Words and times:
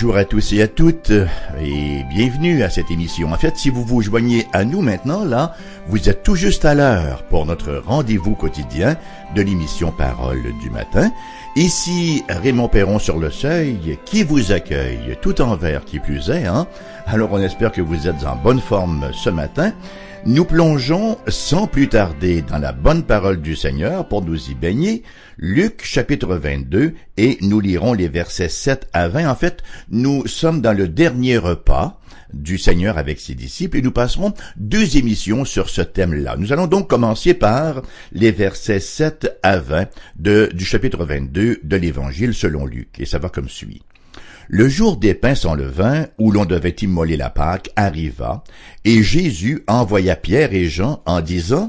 bonjour 0.00 0.16
à 0.16 0.24
tous 0.24 0.52
et 0.52 0.62
à 0.62 0.68
toutes 0.68 1.10
et 1.10 2.04
bienvenue 2.08 2.62
à 2.62 2.70
cette 2.70 2.88
émission. 2.88 3.32
En 3.32 3.36
fait, 3.36 3.56
si 3.56 3.68
vous 3.68 3.84
vous 3.84 4.00
joignez 4.00 4.46
à 4.52 4.64
nous 4.64 4.80
maintenant, 4.80 5.24
là, 5.24 5.56
vous 5.88 6.08
êtes 6.08 6.22
tout 6.22 6.36
juste 6.36 6.64
à 6.64 6.76
l'heure 6.76 7.24
pour 7.24 7.44
notre 7.46 7.82
rendez-vous 7.84 8.36
quotidien 8.36 8.96
de 9.34 9.42
l'émission 9.42 9.90
Parole 9.90 10.54
du 10.62 10.70
matin. 10.70 11.10
Ici 11.56 12.22
Raymond 12.28 12.68
Perron 12.68 13.00
sur 13.00 13.18
le 13.18 13.32
seuil 13.32 13.98
qui 14.04 14.22
vous 14.22 14.52
accueille 14.52 15.18
tout 15.20 15.40
en 15.40 15.56
vert 15.56 15.84
qui 15.84 15.98
plus 15.98 16.30
est. 16.30 16.46
Hein? 16.46 16.68
Alors 17.06 17.32
on 17.32 17.40
espère 17.40 17.72
que 17.72 17.82
vous 17.82 18.06
êtes 18.06 18.24
en 18.24 18.36
bonne 18.36 18.60
forme 18.60 19.10
ce 19.12 19.30
matin. 19.30 19.72
Nous 20.26 20.44
plongeons 20.44 21.16
sans 21.28 21.66
plus 21.66 21.88
tarder 21.88 22.42
dans 22.42 22.58
la 22.58 22.72
bonne 22.72 23.04
parole 23.04 23.40
du 23.40 23.54
Seigneur 23.54 24.08
pour 24.08 24.22
nous 24.22 24.50
y 24.50 24.54
baigner, 24.54 25.02
Luc 25.38 25.84
chapitre 25.84 26.34
22, 26.34 26.94
et 27.16 27.38
nous 27.40 27.60
lirons 27.60 27.94
les 27.94 28.08
versets 28.08 28.48
7 28.48 28.88
à 28.92 29.08
20. 29.08 29.30
En 29.30 29.34
fait, 29.36 29.62
nous 29.90 30.26
sommes 30.26 30.60
dans 30.60 30.72
le 30.72 30.88
dernier 30.88 31.38
repas 31.38 32.00
du 32.34 32.58
Seigneur 32.58 32.98
avec 32.98 33.20
ses 33.20 33.34
disciples 33.34 33.78
et 33.78 33.82
nous 33.82 33.92
passerons 33.92 34.34
deux 34.56 34.96
émissions 34.96 35.44
sur 35.44 35.70
ce 35.70 35.82
thème-là. 35.82 36.36
Nous 36.36 36.52
allons 36.52 36.66
donc 36.66 36.88
commencer 36.88 37.32
par 37.32 37.82
les 38.12 38.32
versets 38.32 38.80
7 38.80 39.38
à 39.42 39.58
20 39.58 39.88
de, 40.18 40.50
du 40.52 40.64
chapitre 40.64 41.04
22 41.04 41.60
de 41.62 41.76
l'Évangile 41.76 42.34
selon 42.34 42.66
Luc, 42.66 42.98
et 42.98 43.06
ça 43.06 43.18
va 43.18 43.28
comme 43.28 43.48
suit. 43.48 43.82
Le 44.50 44.66
jour 44.66 44.96
des 44.96 45.12
pains 45.12 45.34
sans 45.34 45.54
levain, 45.54 46.06
où 46.16 46.30
l'on 46.30 46.46
devait 46.46 46.74
immoler 46.80 47.18
la 47.18 47.28
Pâque, 47.28 47.68
arriva, 47.76 48.44
et 48.86 49.02
Jésus 49.02 49.62
envoya 49.66 50.16
Pierre 50.16 50.54
et 50.54 50.70
Jean 50.70 51.02
en 51.04 51.20
disant, 51.20 51.68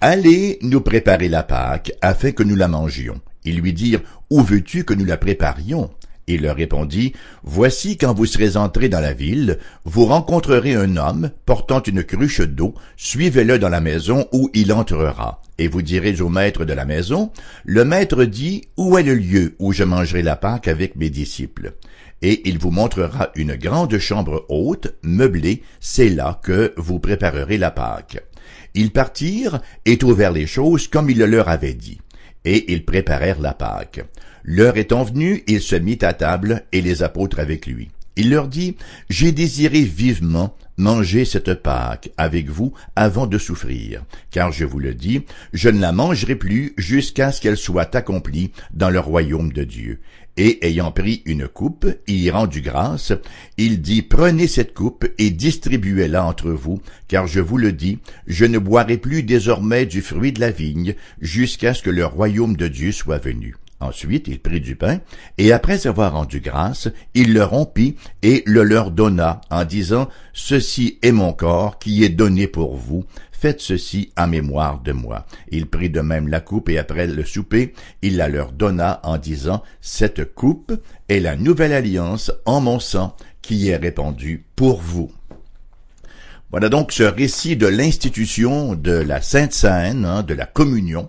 Allez 0.00 0.60
nous 0.62 0.80
préparer 0.80 1.28
la 1.28 1.42
Pâque, 1.42 1.90
afin 2.02 2.30
que 2.30 2.44
nous 2.44 2.54
la 2.54 2.68
mangions. 2.68 3.20
Ils 3.44 3.58
lui 3.58 3.72
dirent, 3.72 4.02
Où 4.30 4.42
veux-tu 4.42 4.84
que 4.84 4.94
nous 4.94 5.04
la 5.04 5.16
préparions? 5.16 5.90
Il 6.28 6.42
leur 6.42 6.54
répondit, 6.54 7.14
Voici 7.42 7.96
quand 7.96 8.14
vous 8.14 8.26
serez 8.26 8.56
entrés 8.56 8.88
dans 8.88 9.00
la 9.00 9.12
ville, 9.12 9.58
vous 9.84 10.04
rencontrerez 10.04 10.76
un 10.76 10.96
homme 10.98 11.32
portant 11.46 11.82
une 11.82 12.04
cruche 12.04 12.42
d'eau, 12.42 12.76
suivez-le 12.96 13.58
dans 13.58 13.68
la 13.68 13.80
maison 13.80 14.28
où 14.30 14.50
il 14.54 14.72
entrera. 14.72 15.42
Et 15.58 15.66
vous 15.66 15.82
direz 15.82 16.20
au 16.20 16.28
maître 16.28 16.64
de 16.64 16.74
la 16.74 16.84
maison, 16.84 17.32
Le 17.64 17.84
maître 17.84 18.22
dit, 18.22 18.68
Où 18.76 18.96
est 18.98 19.02
le 19.02 19.16
lieu 19.16 19.56
où 19.58 19.72
je 19.72 19.82
mangerai 19.82 20.22
la 20.22 20.36
Pâque 20.36 20.68
avec 20.68 20.94
mes 20.94 21.10
disciples? 21.10 21.74
Et 22.22 22.48
il 22.48 22.58
vous 22.58 22.70
montrera 22.70 23.30
une 23.34 23.56
grande 23.56 23.98
chambre 23.98 24.44
haute, 24.48 24.94
meublée, 25.02 25.62
c'est 25.80 26.10
là 26.10 26.40
que 26.42 26.74
vous 26.76 26.98
préparerez 26.98 27.58
la 27.58 27.70
Pâque. 27.70 28.22
Ils 28.74 28.92
partirent 28.92 29.60
et 29.84 29.98
trouvèrent 29.98 30.32
les 30.32 30.46
choses 30.46 30.88
comme 30.88 31.10
il 31.10 31.18
le 31.18 31.26
leur 31.26 31.48
avait 31.48 31.74
dit, 31.74 32.00
et 32.44 32.72
ils 32.72 32.84
préparèrent 32.84 33.40
la 33.40 33.54
Pâque. 33.54 34.04
L'heure 34.44 34.76
étant 34.76 35.04
venue, 35.04 35.42
il 35.46 35.60
se 35.60 35.76
mit 35.76 35.98
à 36.02 36.12
table 36.12 36.64
et 36.72 36.80
les 36.80 37.02
apôtres 37.02 37.40
avec 37.40 37.66
lui. 37.66 37.90
Il 38.16 38.30
leur 38.30 38.48
dit, 38.48 38.76
J'ai 39.08 39.32
désiré 39.32 39.82
vivement 39.82 40.56
manger 40.80 41.24
cette 41.24 41.54
Pâque 41.54 42.10
avec 42.16 42.48
vous 42.48 42.72
avant 42.96 43.26
de 43.26 43.38
souffrir, 43.38 44.02
car 44.30 44.50
je 44.50 44.64
vous 44.64 44.78
le 44.78 44.94
dis, 44.94 45.22
je 45.52 45.68
ne 45.68 45.80
la 45.80 45.92
mangerai 45.92 46.34
plus 46.34 46.72
jusqu'à 46.78 47.32
ce 47.32 47.40
qu'elle 47.40 47.58
soit 47.58 47.94
accomplie 47.94 48.52
dans 48.72 48.90
le 48.90 48.98
royaume 48.98 49.52
de 49.52 49.62
Dieu. 49.64 50.00
Et 50.36 50.66
ayant 50.66 50.92
pris 50.92 51.22
une 51.26 51.48
coupe, 51.48 51.86
y 52.06 52.30
rendu 52.30 52.60
grâce, 52.60 53.12
il 53.58 53.80
dit, 53.82 54.02
Prenez 54.02 54.46
cette 54.46 54.74
coupe 54.74 55.06
et 55.18 55.30
distribuez-la 55.30 56.24
entre 56.24 56.50
vous, 56.50 56.80
car 57.08 57.26
je 57.26 57.40
vous 57.40 57.58
le 57.58 57.72
dis, 57.72 57.98
je 58.26 58.44
ne 58.44 58.58
boirai 58.58 58.96
plus 58.96 59.22
désormais 59.22 59.86
du 59.86 60.02
fruit 60.02 60.32
de 60.32 60.40
la 60.40 60.50
vigne 60.50 60.94
jusqu'à 61.20 61.74
ce 61.74 61.82
que 61.82 61.90
le 61.90 62.06
royaume 62.06 62.56
de 62.56 62.68
Dieu 62.68 62.92
soit 62.92 63.18
venu. 63.18 63.56
Ensuite, 63.80 64.28
il 64.28 64.40
prit 64.40 64.60
du 64.60 64.76
pain, 64.76 65.00
et 65.38 65.52
après 65.52 65.86
avoir 65.86 66.12
rendu 66.12 66.40
grâce, 66.40 66.88
il 67.14 67.32
le 67.32 67.42
rompit 67.42 67.96
et 68.22 68.42
le 68.44 68.62
leur 68.62 68.90
donna, 68.90 69.40
en 69.50 69.64
disant, 69.64 70.08
Ceci 70.34 70.98
est 71.02 71.12
mon 71.12 71.32
corps 71.32 71.78
qui 71.78 72.04
est 72.04 72.10
donné 72.10 72.46
pour 72.46 72.76
vous, 72.76 73.06
faites 73.32 73.62
ceci 73.62 74.12
en 74.18 74.26
mémoire 74.26 74.80
de 74.80 74.92
moi. 74.92 75.24
Il 75.50 75.66
prit 75.66 75.88
de 75.88 76.02
même 76.02 76.28
la 76.28 76.40
coupe, 76.40 76.68
et 76.68 76.78
après 76.78 77.06
le 77.06 77.24
souper, 77.24 77.72
il 78.02 78.18
la 78.18 78.28
leur 78.28 78.52
donna, 78.52 79.00
en 79.02 79.16
disant, 79.16 79.62
Cette 79.80 80.34
coupe 80.34 80.72
est 81.08 81.20
la 81.20 81.36
nouvelle 81.36 81.72
alliance 81.72 82.30
en 82.44 82.60
mon 82.60 82.80
sang, 82.80 83.16
qui 83.40 83.68
est 83.68 83.76
répandue 83.76 84.44
pour 84.56 84.80
vous. 84.82 85.10
Voilà 86.50 86.68
donc 86.68 86.92
ce 86.92 87.04
récit 87.04 87.56
de 87.56 87.68
l'institution 87.68 88.74
de 88.74 88.92
la 88.92 89.22
Sainte 89.22 89.52
Seine, 89.52 90.04
hein, 90.04 90.22
de 90.22 90.34
la 90.34 90.46
communion, 90.46 91.08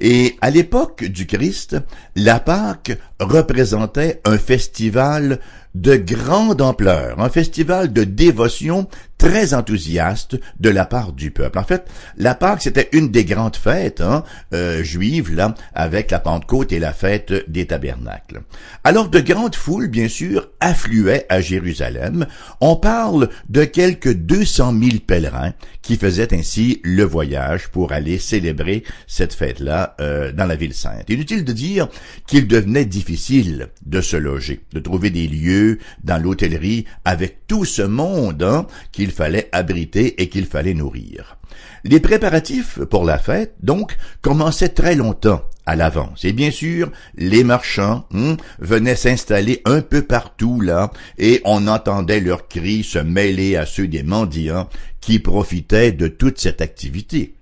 et 0.00 0.36
à 0.40 0.50
l'époque 0.50 1.04
du 1.04 1.26
Christ, 1.26 1.76
la 2.14 2.40
Pâque 2.40 2.98
représentait 3.20 4.20
un 4.24 4.38
festival 4.38 5.40
de 5.80 5.96
grande 5.96 6.60
ampleur, 6.60 7.20
un 7.20 7.28
festival 7.28 7.92
de 7.92 8.02
dévotion 8.02 8.88
très 9.16 9.52
enthousiaste 9.52 10.38
de 10.60 10.70
la 10.70 10.84
part 10.84 11.12
du 11.12 11.32
peuple. 11.32 11.58
En 11.58 11.64
fait, 11.64 11.86
la 12.16 12.34
Pâque, 12.34 12.62
c'était 12.62 12.88
une 12.92 13.10
des 13.10 13.24
grandes 13.24 13.56
fêtes 13.56 14.00
hein, 14.00 14.22
euh, 14.54 14.82
juives, 14.84 15.34
là, 15.34 15.54
avec 15.74 16.12
la 16.12 16.20
Pentecôte 16.20 16.72
et 16.72 16.78
la 16.78 16.92
fête 16.92 17.50
des 17.50 17.66
tabernacles. 17.66 18.42
Alors, 18.84 19.08
de 19.08 19.18
grandes 19.18 19.56
foules, 19.56 19.88
bien 19.88 20.08
sûr, 20.08 20.48
affluaient 20.60 21.26
à 21.28 21.40
Jérusalem. 21.40 22.26
On 22.60 22.76
parle 22.76 23.28
de 23.48 23.64
quelques 23.64 24.14
200 24.14 24.74
000 24.80 24.90
pèlerins 25.04 25.52
qui 25.82 25.96
faisaient 25.96 26.32
ainsi 26.32 26.80
le 26.84 27.02
voyage 27.02 27.68
pour 27.68 27.92
aller 27.92 28.18
célébrer 28.18 28.84
cette 29.08 29.34
fête-là 29.34 29.96
euh, 30.00 30.32
dans 30.32 30.46
la 30.46 30.54
ville 30.54 30.74
sainte. 30.74 31.10
Inutile 31.10 31.44
de 31.44 31.52
dire 31.52 31.88
qu'il 32.26 32.46
devenait 32.46 32.84
difficile 32.84 33.70
de 33.84 34.00
se 34.00 34.16
loger, 34.16 34.60
de 34.72 34.80
trouver 34.80 35.10
des 35.10 35.26
lieux 35.26 35.67
dans 36.04 36.22
l'hôtellerie 36.22 36.84
avec 37.04 37.46
tout 37.46 37.64
ce 37.64 37.82
monde 37.82 38.42
hein, 38.42 38.66
qu'il 38.92 39.10
fallait 39.10 39.48
abriter 39.52 40.20
et 40.22 40.28
qu'il 40.28 40.46
fallait 40.46 40.74
nourrir. 40.74 41.38
Les 41.84 42.00
préparatifs 42.00 42.80
pour 42.84 43.04
la 43.04 43.18
fête, 43.18 43.54
donc, 43.62 43.96
commençaient 44.20 44.68
très 44.68 44.94
longtemps 44.94 45.42
à 45.66 45.76
l'avance. 45.76 46.24
Et 46.24 46.32
bien 46.32 46.50
sûr, 46.50 46.90
les 47.16 47.44
marchands 47.44 48.06
hein, 48.14 48.36
venaient 48.58 48.96
s'installer 48.96 49.62
un 49.64 49.80
peu 49.80 50.02
partout 50.02 50.60
là, 50.60 50.90
et 51.18 51.40
on 51.44 51.66
entendait 51.66 52.20
leurs 52.20 52.48
cris 52.48 52.82
se 52.82 52.98
mêler 52.98 53.56
à 53.56 53.66
ceux 53.66 53.88
des 53.88 54.02
mendiants 54.02 54.68
qui 55.00 55.18
profitaient 55.18 55.92
de 55.92 56.08
toute 56.08 56.38
cette 56.38 56.60
activité. 56.60 57.37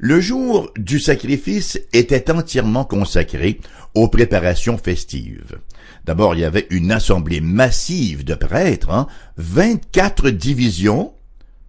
Le 0.00 0.20
jour 0.20 0.70
du 0.76 1.00
sacrifice 1.00 1.80
était 1.92 2.30
entièrement 2.30 2.84
consacré 2.84 3.60
aux 3.94 4.06
préparations 4.06 4.78
festives. 4.78 5.58
D'abord, 6.04 6.36
il 6.36 6.40
y 6.40 6.44
avait 6.44 6.68
une 6.70 6.92
assemblée 6.92 7.40
massive 7.40 8.24
de 8.24 8.34
prêtres, 8.34 8.90
hein, 8.90 9.08
24 9.38 10.30
divisions 10.30 11.14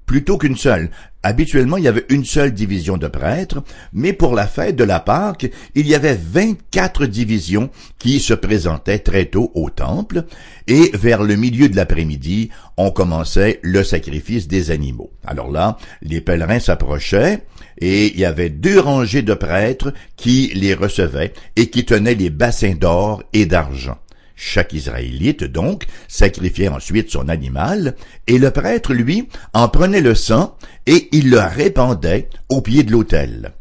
plutôt 0.09 0.39
qu'une 0.39 0.57
seule. 0.57 0.89
Habituellement, 1.21 1.77
il 1.77 1.83
y 1.83 1.87
avait 1.87 2.07
une 2.09 2.25
seule 2.25 2.51
division 2.51 2.97
de 2.97 3.07
prêtres, 3.07 3.61
mais 3.93 4.11
pour 4.11 4.33
la 4.33 4.47
fête 4.47 4.75
de 4.75 4.83
la 4.83 4.99
Pâque, 4.99 5.51
il 5.75 5.85
y 5.85 5.93
avait 5.93 6.17
24 6.19 7.05
divisions 7.05 7.69
qui 7.99 8.19
se 8.19 8.33
présentaient 8.33 8.97
très 8.97 9.25
tôt 9.25 9.51
au 9.53 9.69
temple, 9.69 10.23
et 10.65 10.89
vers 10.95 11.21
le 11.21 11.35
milieu 11.35 11.69
de 11.69 11.75
l'après-midi, 11.75 12.49
on 12.75 12.89
commençait 12.89 13.59
le 13.61 13.83
sacrifice 13.83 14.47
des 14.47 14.71
animaux. 14.71 15.11
Alors 15.27 15.51
là, 15.51 15.77
les 16.01 16.21
pèlerins 16.21 16.59
s'approchaient, 16.59 17.43
et 17.77 18.07
il 18.07 18.19
y 18.19 18.25
avait 18.25 18.49
deux 18.49 18.79
rangées 18.79 19.21
de 19.21 19.35
prêtres 19.35 19.93
qui 20.17 20.51
les 20.55 20.73
recevaient 20.73 21.33
et 21.55 21.69
qui 21.69 21.85
tenaient 21.85 22.15
les 22.15 22.31
bassins 22.31 22.73
d'or 22.73 23.21
et 23.33 23.45
d'argent. 23.45 23.99
Chaque 24.41 24.71
Israélite, 24.71 25.43
donc, 25.43 25.85
sacrifiait 26.07 26.69
ensuite 26.69 27.11
son 27.11 27.27
animal, 27.27 27.97
et 28.25 28.37
le 28.37 28.51
prêtre, 28.51 28.93
lui, 28.93 29.27
en 29.51 29.67
prenait 29.67 29.99
le 29.99 30.15
sang, 30.15 30.55
et 30.85 31.09
il 31.11 31.29
le 31.29 31.41
répandait 31.41 32.29
au 32.47 32.61
pied 32.61 32.83
de 32.83 32.91
l'autel. 32.93 33.51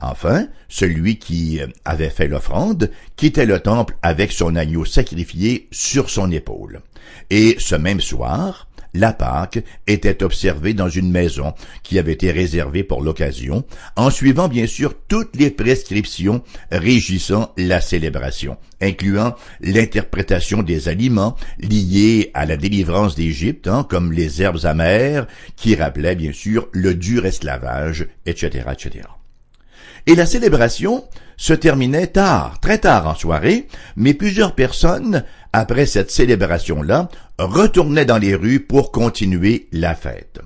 Enfin, 0.00 0.48
celui 0.68 1.20
qui 1.20 1.60
avait 1.84 2.10
fait 2.10 2.26
l'offrande 2.26 2.90
quittait 3.14 3.46
le 3.46 3.60
temple 3.60 3.94
avec 4.02 4.32
son 4.32 4.56
agneau 4.56 4.84
sacrifié 4.84 5.68
sur 5.70 6.10
son 6.10 6.32
épaule. 6.32 6.82
Et 7.30 7.54
ce 7.60 7.76
même 7.76 8.00
soir, 8.00 8.66
la 8.94 9.12
Pâque 9.12 9.62
était 9.86 10.22
observée 10.22 10.72
dans 10.72 10.88
une 10.88 11.10
maison 11.10 11.52
qui 11.82 11.98
avait 11.98 12.12
été 12.12 12.30
réservée 12.30 12.84
pour 12.84 13.02
l'occasion, 13.02 13.64
en 13.96 14.10
suivant 14.10 14.48
bien 14.48 14.66
sûr 14.66 14.94
toutes 15.08 15.36
les 15.36 15.50
prescriptions 15.50 16.42
régissant 16.70 17.52
la 17.56 17.80
célébration, 17.80 18.56
incluant 18.80 19.34
l'interprétation 19.60 20.62
des 20.62 20.88
aliments 20.88 21.36
liés 21.58 22.30
à 22.34 22.46
la 22.46 22.56
délivrance 22.56 23.14
d'Égypte, 23.14 23.66
hein, 23.66 23.84
comme 23.88 24.12
les 24.12 24.40
herbes 24.40 24.64
amères, 24.64 25.26
qui 25.56 25.74
rappelaient 25.74 26.16
bien 26.16 26.32
sûr 26.32 26.68
le 26.72 26.94
dur 26.94 27.26
esclavage, 27.26 28.06
etc., 28.26 28.66
etc. 28.72 29.04
Et 30.06 30.14
la 30.14 30.26
célébration 30.26 31.04
se 31.36 31.54
terminait 31.54 32.08
tard, 32.08 32.60
très 32.60 32.78
tard 32.78 33.08
en 33.08 33.14
soirée, 33.14 33.68
mais 33.96 34.14
plusieurs 34.14 34.54
personnes, 34.54 35.24
après 35.52 35.86
cette 35.86 36.10
célébration-là, 36.10 37.08
retournaient 37.38 38.04
dans 38.04 38.18
les 38.18 38.34
rues 38.34 38.60
pour 38.60 38.92
continuer 38.92 39.68
la 39.72 39.94
fête. 39.94 40.40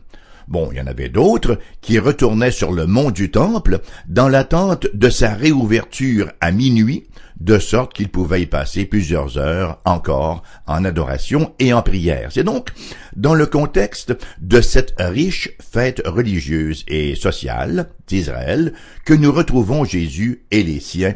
Bon, 0.48 0.70
il 0.72 0.78
y 0.78 0.80
en 0.80 0.86
avait 0.86 1.10
d'autres 1.10 1.58
qui 1.82 1.98
retournaient 1.98 2.50
sur 2.50 2.72
le 2.72 2.86
mont 2.86 3.10
du 3.10 3.30
Temple 3.30 3.80
dans 4.08 4.28
l'attente 4.28 4.86
de 4.94 5.10
sa 5.10 5.34
réouverture 5.34 6.32
à 6.40 6.52
minuit, 6.52 7.06
de 7.38 7.58
sorte 7.58 7.92
qu'ils 7.92 8.08
pouvaient 8.08 8.40
y 8.40 8.46
passer 8.46 8.86
plusieurs 8.86 9.36
heures 9.36 9.78
encore 9.84 10.42
en 10.66 10.86
adoration 10.86 11.52
et 11.58 11.74
en 11.74 11.82
prière. 11.82 12.30
C'est 12.32 12.44
donc 12.44 12.70
dans 13.14 13.34
le 13.34 13.44
contexte 13.44 14.16
de 14.40 14.62
cette 14.62 14.94
riche 14.98 15.50
fête 15.60 16.00
religieuse 16.06 16.82
et 16.88 17.14
sociale 17.14 17.90
d'Israël 18.06 18.72
que 19.04 19.12
nous 19.12 19.30
retrouvons 19.30 19.84
Jésus 19.84 20.46
et 20.50 20.62
les 20.62 20.80
siens 20.80 21.14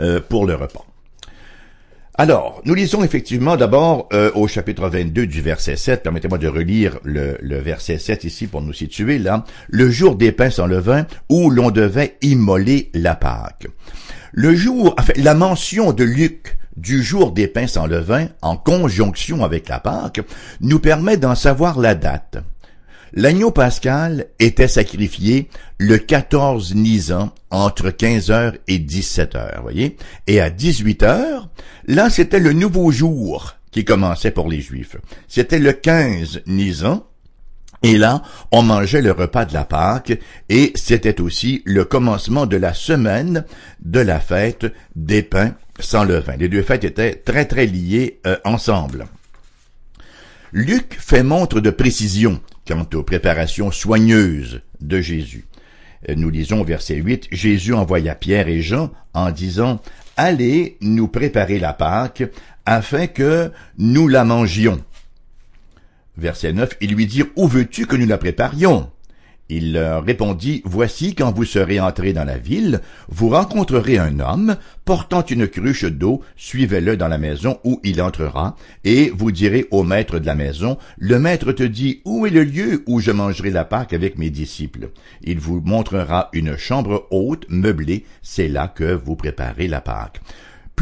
euh, 0.00 0.20
pour 0.20 0.46
le 0.46 0.54
repas. 0.54 0.86
Alors, 2.18 2.60
nous 2.66 2.74
lisons 2.74 3.02
effectivement 3.02 3.56
d'abord 3.56 4.06
euh, 4.12 4.30
au 4.34 4.46
chapitre 4.46 4.86
22 4.86 5.26
du 5.26 5.40
verset 5.40 5.76
7, 5.76 6.02
permettez-moi 6.02 6.36
de 6.36 6.46
relire 6.46 6.98
le, 7.04 7.38
verset 7.58 7.96
7 7.96 8.24
ici 8.24 8.46
pour 8.46 8.60
nous 8.60 8.74
situer 8.74 9.18
là, 9.18 9.46
le 9.70 9.88
jour 9.90 10.14
des 10.16 10.30
pains 10.30 10.50
sans 10.50 10.66
levain 10.66 11.06
où 11.30 11.48
l'on 11.48 11.70
devait 11.70 12.18
immoler 12.20 12.90
la 12.92 13.14
Pâque. 13.14 13.66
Le 14.32 14.54
jour, 14.54 14.94
enfin, 14.98 15.14
la 15.16 15.32
mention 15.32 15.94
de 15.94 16.04
Luc 16.04 16.58
du 16.76 17.02
jour 17.02 17.32
des 17.32 17.48
pains 17.48 17.66
sans 17.66 17.86
levain 17.86 18.26
en 18.42 18.58
conjonction 18.58 19.42
avec 19.42 19.70
la 19.70 19.80
Pâque 19.80 20.20
nous 20.60 20.80
permet 20.80 21.16
d'en 21.16 21.34
savoir 21.34 21.78
la 21.80 21.94
date. 21.94 22.44
L'agneau 23.14 23.50
pascal 23.50 24.26
était 24.38 24.68
sacrifié 24.68 25.50
le 25.76 25.98
14 25.98 26.74
Nisan 26.74 27.30
entre 27.50 27.90
15h 27.90 28.54
et 28.68 28.78
17h, 28.78 29.60
voyez. 29.60 29.98
Et 30.26 30.40
à 30.40 30.48
18h, 30.48 31.46
là, 31.88 32.08
c'était 32.08 32.40
le 32.40 32.54
nouveau 32.54 32.90
jour 32.90 33.56
qui 33.70 33.84
commençait 33.84 34.30
pour 34.30 34.48
les 34.48 34.62
Juifs. 34.62 34.96
C'était 35.28 35.58
le 35.58 35.72
15 35.72 36.42
Nisan. 36.46 37.04
Et 37.82 37.98
là, 37.98 38.22
on 38.50 38.62
mangeait 38.62 39.02
le 39.02 39.12
repas 39.12 39.44
de 39.44 39.52
la 39.52 39.64
Pâque 39.64 40.18
et 40.48 40.72
c'était 40.74 41.20
aussi 41.20 41.62
le 41.66 41.84
commencement 41.84 42.46
de 42.46 42.56
la 42.56 42.72
semaine 42.72 43.44
de 43.84 44.00
la 44.00 44.20
fête 44.20 44.72
des 44.94 45.22
pains 45.22 45.54
sans 45.80 46.04
levain. 46.04 46.36
Les 46.36 46.48
deux 46.48 46.62
fêtes 46.62 46.84
étaient 46.84 47.16
très 47.16 47.44
très 47.44 47.66
liées 47.66 48.20
euh, 48.24 48.36
ensemble. 48.44 49.06
Luc 50.52 50.96
fait 50.98 51.24
montre 51.24 51.60
de 51.60 51.70
précision 51.70 52.40
quant 52.66 52.86
aux 52.94 53.02
préparations 53.02 53.70
soigneuses 53.70 54.60
de 54.80 55.00
Jésus. 55.00 55.46
Euh, 56.08 56.14
nous 56.16 56.30
lisons 56.30 56.64
verset 56.64 56.96
8, 56.96 57.28
Jésus 57.30 57.74
envoya 57.74 58.14
Pierre 58.14 58.48
et 58.48 58.62
Jean 58.62 58.90
en 59.14 59.30
disant, 59.30 59.80
Allez 60.16 60.76
nous 60.80 61.08
préparer 61.08 61.58
la 61.58 61.72
Pâque, 61.72 62.24
afin 62.66 63.06
que 63.06 63.50
nous 63.78 64.08
la 64.08 64.24
mangions. 64.24 64.82
Verset 66.16 66.52
9, 66.52 66.76
ils 66.80 66.94
lui 66.94 67.06
dirent, 67.06 67.26
Où 67.36 67.48
veux-tu 67.48 67.86
que 67.86 67.96
nous 67.96 68.06
la 68.06 68.18
préparions? 68.18 68.90
Il 69.48 69.72
leur 69.72 70.04
répondit, 70.04 70.62
Voici, 70.64 71.14
quand 71.14 71.32
vous 71.32 71.44
serez 71.44 71.78
entrés 71.80 72.12
dans 72.12 72.24
la 72.24 72.38
ville, 72.38 72.80
vous 73.08 73.28
rencontrerez 73.28 73.98
un 73.98 74.20
homme 74.20 74.56
portant 74.84 75.24
une 75.24 75.46
cruche 75.46 75.84
d'eau, 75.84 76.22
suivez-le 76.36 76.96
dans 76.96 77.08
la 77.08 77.18
maison 77.18 77.58
où 77.64 77.80
il 77.84 78.00
entrera, 78.00 78.56
et 78.84 79.10
vous 79.10 79.30
direz 79.30 79.66
au 79.70 79.82
maître 79.82 80.18
de 80.18 80.26
la 80.26 80.34
maison, 80.34 80.78
Le 80.98 81.18
maître 81.18 81.52
te 81.52 81.62
dit, 81.62 82.00
Où 82.04 82.26
est 82.26 82.30
le 82.30 82.44
lieu 82.44 82.82
où 82.86 83.00
je 83.00 83.10
mangerai 83.10 83.50
la 83.50 83.64
Pâque 83.64 83.92
avec 83.92 84.18
mes 84.18 84.30
disciples? 84.30 84.90
Il 85.22 85.38
vous 85.38 85.60
montrera 85.60 86.30
une 86.32 86.56
chambre 86.56 87.06
haute, 87.10 87.46
meublée, 87.48 88.04
c'est 88.22 88.48
là 88.48 88.68
que 88.68 88.94
vous 88.94 89.16
préparez 89.16 89.68
la 89.68 89.80
Pâque. 89.80 90.20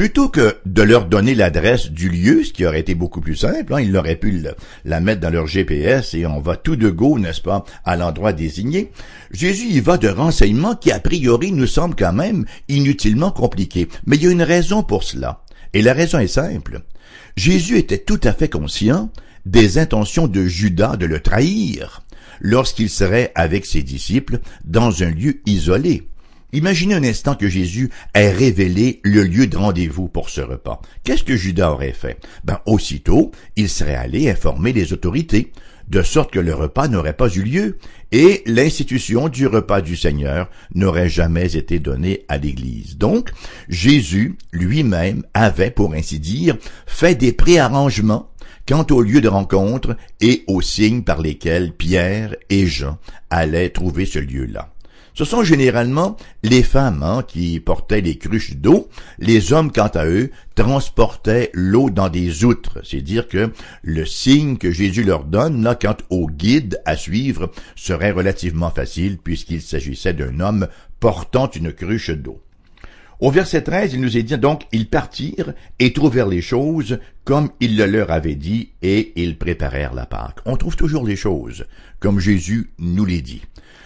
Plutôt 0.00 0.30
que 0.30 0.56
de 0.64 0.80
leur 0.80 1.04
donner 1.04 1.34
l'adresse 1.34 1.90
du 1.90 2.08
lieu, 2.08 2.42
ce 2.42 2.54
qui 2.54 2.64
aurait 2.64 2.80
été 2.80 2.94
beaucoup 2.94 3.20
plus 3.20 3.36
simple, 3.36 3.74
hein, 3.74 3.82
ils 3.82 3.94
auraient 3.98 4.16
pu 4.16 4.42
la 4.86 5.00
mettre 5.00 5.20
dans 5.20 5.28
leur 5.28 5.46
GPS 5.46 6.14
et 6.14 6.24
on 6.24 6.40
va 6.40 6.56
tout 6.56 6.76
de 6.76 6.88
go, 6.88 7.18
n'est-ce 7.18 7.42
pas, 7.42 7.66
à 7.84 7.98
l'endroit 7.98 8.32
désigné, 8.32 8.92
Jésus 9.30 9.66
y 9.66 9.80
va 9.80 9.98
de 9.98 10.08
renseignements 10.08 10.74
qui 10.74 10.90
a 10.90 11.00
priori 11.00 11.52
nous 11.52 11.66
semblent 11.66 11.96
quand 11.96 12.14
même 12.14 12.46
inutilement 12.68 13.30
compliqués. 13.30 13.90
Mais 14.06 14.16
il 14.16 14.22
y 14.22 14.26
a 14.28 14.30
une 14.30 14.42
raison 14.42 14.82
pour 14.82 15.04
cela. 15.04 15.44
Et 15.74 15.82
la 15.82 15.92
raison 15.92 16.18
est 16.18 16.28
simple. 16.28 16.80
Jésus 17.36 17.76
était 17.76 17.98
tout 17.98 18.20
à 18.24 18.32
fait 18.32 18.48
conscient 18.48 19.10
des 19.44 19.76
intentions 19.76 20.28
de 20.28 20.46
Judas 20.46 20.96
de 20.96 21.04
le 21.04 21.20
trahir 21.20 22.00
lorsqu'il 22.40 22.88
serait 22.88 23.32
avec 23.34 23.66
ses 23.66 23.82
disciples 23.82 24.38
dans 24.64 25.02
un 25.02 25.10
lieu 25.10 25.42
isolé. 25.44 26.08
Imaginez 26.52 26.94
un 26.94 27.04
instant 27.04 27.34
que 27.34 27.48
Jésus 27.48 27.90
ait 28.14 28.30
révélé 28.30 29.00
le 29.04 29.22
lieu 29.22 29.46
de 29.46 29.56
rendez-vous 29.56 30.08
pour 30.08 30.30
ce 30.30 30.40
repas. 30.40 30.80
Qu'est-ce 31.04 31.24
que 31.24 31.36
Judas 31.36 31.70
aurait 31.70 31.92
fait? 31.92 32.18
Ben, 32.44 32.60
aussitôt, 32.66 33.30
il 33.56 33.68
serait 33.68 33.94
allé 33.94 34.28
informer 34.28 34.72
les 34.72 34.92
autorités, 34.92 35.52
de 35.88 36.02
sorte 36.02 36.32
que 36.32 36.38
le 36.38 36.54
repas 36.54 36.88
n'aurait 36.88 37.16
pas 37.16 37.28
eu 37.28 37.42
lieu, 37.42 37.78
et 38.12 38.42
l'institution 38.46 39.28
du 39.28 39.46
repas 39.46 39.80
du 39.80 39.96
Seigneur 39.96 40.48
n'aurait 40.74 41.08
jamais 41.08 41.56
été 41.56 41.78
donnée 41.78 42.24
à 42.28 42.38
l'Église. 42.38 42.96
Donc, 42.96 43.30
Jésus 43.68 44.36
lui-même 44.52 45.24
avait, 45.34 45.70
pour 45.70 45.94
ainsi 45.94 46.18
dire, 46.18 46.56
fait 46.86 47.14
des 47.14 47.32
préarrangements 47.32 48.30
quant 48.68 48.86
au 48.90 49.02
lieu 49.02 49.20
de 49.20 49.28
rencontre 49.28 49.96
et 50.20 50.44
aux 50.46 50.60
signes 50.60 51.02
par 51.02 51.20
lesquels 51.20 51.72
Pierre 51.72 52.36
et 52.50 52.66
Jean 52.66 52.98
allaient 53.28 53.70
trouver 53.70 54.06
ce 54.06 54.18
lieu-là. 54.20 54.72
Ce 55.20 55.26
sont 55.26 55.44
généralement 55.44 56.16
les 56.42 56.62
femmes 56.62 57.02
hein, 57.02 57.22
qui 57.28 57.60
portaient 57.60 58.00
les 58.00 58.16
cruches 58.16 58.56
d'eau. 58.56 58.88
Les 59.18 59.52
hommes, 59.52 59.70
quant 59.70 59.90
à 59.92 60.06
eux, 60.06 60.30
transportaient 60.54 61.50
l'eau 61.52 61.90
dans 61.90 62.08
des 62.08 62.42
outres. 62.46 62.78
C'est 62.84 63.02
dire 63.02 63.28
que 63.28 63.52
le 63.82 64.06
signe 64.06 64.56
que 64.56 64.72
Jésus 64.72 65.04
leur 65.04 65.24
donne, 65.24 65.62
là, 65.62 65.74
quant 65.74 65.98
au 66.08 66.26
guide 66.26 66.80
à 66.86 66.96
suivre, 66.96 67.50
serait 67.76 68.12
relativement 68.12 68.70
facile 68.70 69.18
puisqu'il 69.18 69.60
s'agissait 69.60 70.14
d'un 70.14 70.40
homme 70.40 70.68
portant 71.00 71.50
une 71.50 71.74
cruche 71.74 72.08
d'eau. 72.08 72.40
Au 73.20 73.30
verset 73.30 73.60
13, 73.60 73.92
il 73.92 74.00
nous 74.00 74.16
est 74.16 74.22
dit 74.22 74.38
donc, 74.38 74.62
ils 74.72 74.88
partirent 74.88 75.52
et 75.78 75.92
trouvèrent 75.92 76.28
les 76.28 76.40
choses 76.40 76.98
comme 77.24 77.50
il 77.60 77.76
le 77.76 77.84
leur 77.84 78.10
avait 78.10 78.36
dit 78.36 78.70
et 78.80 79.12
ils 79.16 79.36
préparèrent 79.36 79.92
la 79.92 80.06
Pâque. 80.06 80.38
On 80.46 80.56
trouve 80.56 80.76
toujours 80.76 81.06
les 81.06 81.16
choses, 81.16 81.66
comme 81.98 82.20
Jésus 82.20 82.70
nous 82.78 83.04
les 83.04 83.20
dit. 83.20 83.42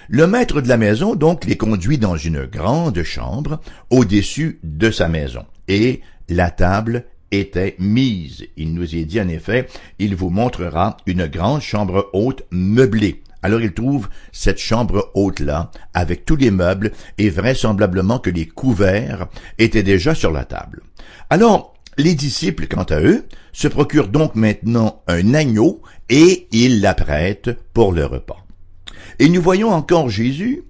Le 0.09 0.27
maître 0.27 0.61
de 0.61 0.69
la 0.69 0.77
maison 0.77 1.15
donc 1.15 1.47
les 1.47 1.57
conduit 1.57 1.97
dans 1.97 2.17
une 2.17 2.45
grande 2.45 3.03
chambre 3.05 3.61
au-dessus 3.89 4.61
de 4.63 4.91
sa 4.91 5.09
maison, 5.09 5.45
et 5.67 6.03
la 6.29 6.51
table 6.51 7.05
était 7.31 7.75
mise. 7.79 8.45
Il 8.59 8.75
nous 8.75 8.95
est 8.95 9.05
dit 9.05 9.19
en 9.19 9.29
effet, 9.29 9.67
il 9.99 10.15
vous 10.15 10.29
montrera 10.29 10.99
une 11.07 11.27
grande 11.27 11.63
chambre 11.63 12.11
haute 12.13 12.43
meublée. 12.51 13.23
Alors 13.43 13.63
il 13.63 13.73
trouve 13.73 14.11
cette 14.31 14.59
chambre 14.59 15.11
haute-là, 15.15 15.71
avec 15.95 16.27
tous 16.27 16.37
les 16.37 16.51
meubles, 16.51 16.93
et 17.17 17.31
vraisemblablement 17.31 18.19
que 18.19 18.31
les 18.31 18.47
couverts 18.47 19.29
étaient 19.59 19.83
déjà 19.83 20.15
sur 20.15 20.33
la 20.33 20.45
table. 20.45 20.83
Alors, 21.31 21.75
les 21.97 22.15
disciples, 22.15 22.67
quant 22.67 22.85
à 22.85 23.01
eux, 23.01 23.25
se 23.53 23.69
procurent 23.69 24.09
donc 24.09 24.35
maintenant 24.35 25.03
un 25.07 25.33
agneau, 25.33 25.81
et 26.11 26.47
ils 26.53 26.83
l'apprêtent 26.83 27.57
pour 27.73 27.93
le 27.93 28.05
repas. 28.05 28.44
Et 29.19 29.29
nous 29.29 29.43
voyons 29.43 29.71
encore 29.71 30.11
Jésus, 30.11 30.63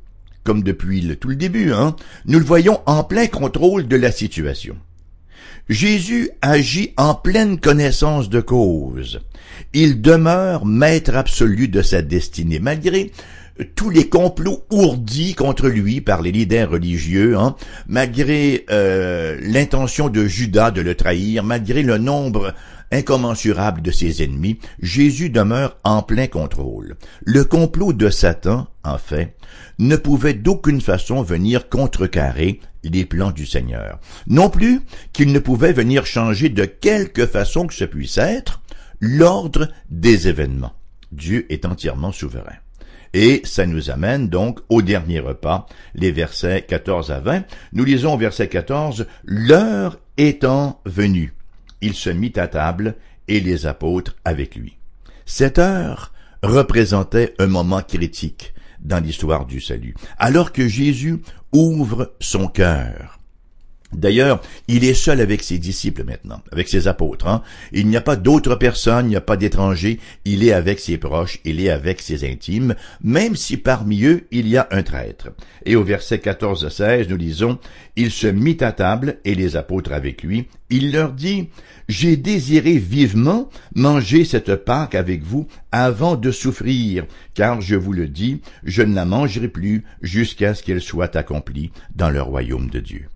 comme 0.43 0.63
depuis 0.63 1.17
tout 1.19 1.29
le 1.29 1.37
début, 1.37 1.73
hein, 1.73 1.97
nous 2.27 2.39
le 2.39 2.45
voyons 2.45 2.81
en 2.87 3.05
plein 3.05 3.27
contrôle 3.27 3.89
de 3.89 3.97
la 3.97 4.13
situation. 4.13 4.77
Jésus 5.69 6.31
agit 6.43 6.93
en 6.99 7.15
pleine 7.15 7.59
connaissance 7.59 8.29
de 8.29 8.41
cause. 8.41 9.21
Il 9.73 10.03
demeure 10.03 10.67
maître 10.67 11.15
absolu 11.15 11.69
de 11.69 11.81
sa 11.81 12.03
destinée, 12.03 12.59
malgré 12.59 13.13
tous 13.77 13.89
les 13.89 14.09
complots 14.09 14.65
ourdis 14.71 15.35
contre 15.35 15.69
lui 15.69 16.01
par 16.01 16.23
les 16.23 16.33
leaders 16.33 16.71
religieux, 16.71 17.39
hein, 17.39 17.57
malgré 17.87 18.67
euh, 18.71 19.39
l'intention 19.41 20.09
de 20.09 20.27
Judas 20.27 20.71
de 20.71 20.81
le 20.81 20.95
trahir, 20.95 21.45
malgré 21.45 21.83
le 21.83 21.99
nombre 21.99 22.53
incommensurable 22.95 23.83
de 23.83 23.91
ses 23.91 24.23
ennemis, 24.23 24.59
Jésus 24.81 25.31
demeure 25.31 25.77
en 25.85 26.03
plein 26.03 26.27
contrôle. 26.27 26.97
Le 27.25 27.45
complot 27.45 27.93
de 27.93 28.09
Satan, 28.09 28.67
en 28.85 28.99
fait, 28.99 29.37
ne 29.79 29.97
pouvait 29.97 30.35
d'aucune 30.35 30.81
façon 30.81 31.23
venir 31.23 31.69
contrecarrer 31.69 32.61
les 32.85 33.05
plans 33.05 33.31
du 33.31 33.47
Seigneur. 33.47 33.99
Non 34.27 34.51
plus 34.51 34.81
qu'il 35.13 35.33
ne 35.33 35.39
pouvait 35.39 35.73
venir 35.73 36.07
changer 36.07 36.49
de 36.49 36.65
quelque 36.65 37.27
façon 37.27 37.67
que 37.67 37.75
ce 37.75 37.85
puisse 37.85 38.19
être 38.19 38.63
l'ordre 39.01 39.69
des 39.91 40.29
événements. 40.29 40.75
Dieu 41.13 41.47
est 41.53 41.65
entièrement 41.65 42.13
souverain. 42.13 42.57
Et 43.13 43.43
ça 43.45 43.65
nous 43.65 43.91
amène 43.91 44.29
donc 44.29 44.59
au 44.69 44.83
dernier 44.83 45.21
repas, 45.21 45.67
les 45.95 46.11
versets 46.11 46.63
14 46.63 47.13
à 47.13 47.21
20. 47.21 47.45
Nous 47.73 47.85
lisons 47.85 48.15
au 48.15 48.19
verset 48.19 48.49
14, 48.49 49.07
L'heure 49.25 50.01
étant 50.17 50.81
venue, 50.85 51.33
il 51.85 51.95
se 51.95 52.09
mit 52.09 52.33
à 52.37 52.49
table 52.49 52.97
et 53.29 53.41
les 53.41 53.67
apôtres 53.67 54.17
avec 54.25 54.57
lui. 54.57 54.79
Cette 55.27 55.59
heure 55.59 56.13
représentait 56.43 57.35
un 57.39 57.47
moment 57.47 57.83
critique 57.83 58.55
dans 58.81 59.03
l'histoire 59.03 59.45
du 59.45 59.61
salut, 59.61 59.95
alors 60.19 60.53
que 60.53 60.67
Jésus 60.67 61.21
ouvre 61.53 62.15
son 62.21 62.49
cœur. 62.49 63.21
D'ailleurs, 63.97 64.41
il 64.69 64.85
est 64.85 64.95
seul 64.95 65.21
avec 65.21 65.43
ses 65.43 65.59
disciples 65.59 66.05
maintenant, 66.05 66.43
avec 66.53 66.69
ses 66.69 66.89
apôtres. 66.89 67.29
Hein. 67.29 67.43
Il 67.73 67.87
n'y 67.87 67.97
a 67.97 68.01
pas 68.01 68.17
d'autres 68.17 68.57
personnes, 68.57 69.07
il 69.07 69.11
n'y 69.11 69.17
a 69.17 69.21
pas 69.21 69.37
d'étrangers, 69.37 69.99
il 70.25 70.45
est 70.45 70.53
avec 70.53 70.81
ses 70.81 70.99
proches, 70.99 71.41
il 71.45 71.61
est 71.61 71.71
avec 71.71 72.01
ses 72.01 72.29
intimes, 72.29 72.75
même 73.03 73.37
si 73.37 73.57
parmi 73.57 74.05
eux 74.05 74.27
il 74.31 74.49
y 74.49 74.57
a 74.57 74.69
un 74.71 74.83
traître. 74.83 75.29
Et 75.65 75.77
au 75.77 75.85
verset 75.85 76.19
14 76.19 76.65
à 76.65 76.71
16, 76.71 77.09
nous 77.09 77.17
lisons, 77.17 77.59
Il 77.97 78.11
se 78.11 78.27
mit 78.27 78.57
à 78.61 78.73
table, 78.73 79.19
et 79.25 79.35
les 79.35 79.57
apôtres 79.57 79.93
avec 79.93 80.23
lui, 80.23 80.49
il 80.71 80.93
leur 80.93 81.13
dit, 81.13 81.49
J'ai 81.89 82.17
désiré 82.17 82.79
vivement 82.79 83.49
manger 83.75 84.25
cette 84.25 84.57
Pâque 84.57 84.95
avec 84.95 85.23
vous 85.23 85.47
avant 85.73 86.17
de 86.17 86.31
souffrir, 86.31 87.07
car 87.35 87.61
je 87.61 87.77
vous 87.77 87.93
le 87.93 88.09
dis, 88.09 88.41
je 88.65 88.83
ne 88.83 88.95
la 88.95 89.05
mangerai 89.05 89.49
plus 89.49 89.85
jusqu'à 90.03 90.55
ce 90.55 90.63
qu'elle 90.63 90.81
soit 90.83 91.17
accomplie 91.17 91.71
dans 91.95 92.11
le 92.11 92.23
royaume 92.23 92.71
de 92.71 92.81
Dieu. 92.81 93.09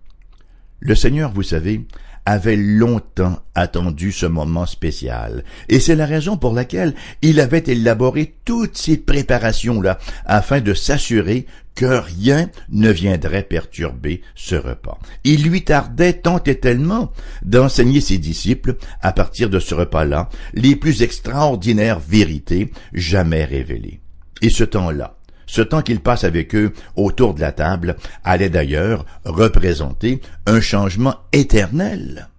Le 0.79 0.95
Seigneur, 0.95 1.31
vous 1.33 1.43
savez, 1.43 1.85
avait 2.25 2.55
longtemps 2.55 3.39
attendu 3.55 4.11
ce 4.11 4.25
moment 4.25 4.65
spécial, 4.65 5.43
et 5.67 5.79
c'est 5.79 5.95
la 5.95 6.05
raison 6.05 6.37
pour 6.37 6.53
laquelle 6.53 6.93
il 7.21 7.39
avait 7.39 7.63
élaboré 7.65 8.35
toutes 8.45 8.77
ces 8.77 8.97
préparations-là, 8.97 9.97
afin 10.25 10.61
de 10.61 10.73
s'assurer 10.73 11.47
que 11.75 11.85
rien 11.85 12.49
ne 12.69 12.91
viendrait 12.91 13.43
perturber 13.43 14.21
ce 14.35 14.55
repas. 14.55 14.99
Il 15.23 15.43
lui 15.43 15.63
tardait 15.63 16.13
tant 16.13 16.43
et 16.43 16.59
tellement 16.59 17.11
d'enseigner 17.43 18.01
ses 18.01 18.17
disciples, 18.17 18.75
à 19.01 19.11
partir 19.11 19.49
de 19.49 19.59
ce 19.59 19.73
repas-là, 19.75 20.29
les 20.53 20.75
plus 20.75 21.01
extraordinaires 21.01 21.99
vérités 21.99 22.71
jamais 22.93 23.45
révélées. 23.45 24.01
Et 24.41 24.49
ce 24.49 24.63
temps-là, 24.63 25.18
ce 25.49 25.63
temps 25.63 25.81
qu'il 25.81 25.99
passe 25.99 26.25
avec 26.25 26.53
eux 26.53 26.73
autour 26.95 27.33
de 27.33 27.41
la 27.41 27.51
table 27.51 27.95
allait 28.23 28.51
d'ailleurs 28.51 29.03
représenter 29.25 30.21
un 30.45 30.61
changement 30.61 31.15
éternel 31.31 32.29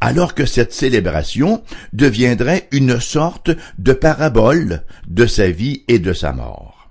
alors 0.00 0.34
que 0.34 0.46
cette 0.46 0.72
célébration 0.72 1.62
deviendrait 1.92 2.68
une 2.72 3.00
sorte 3.00 3.50
de 3.78 3.92
parabole 3.92 4.82
de 5.06 5.26
sa 5.26 5.50
vie 5.50 5.82
et 5.88 5.98
de 5.98 6.14
sa 6.14 6.32
mort. 6.32 6.88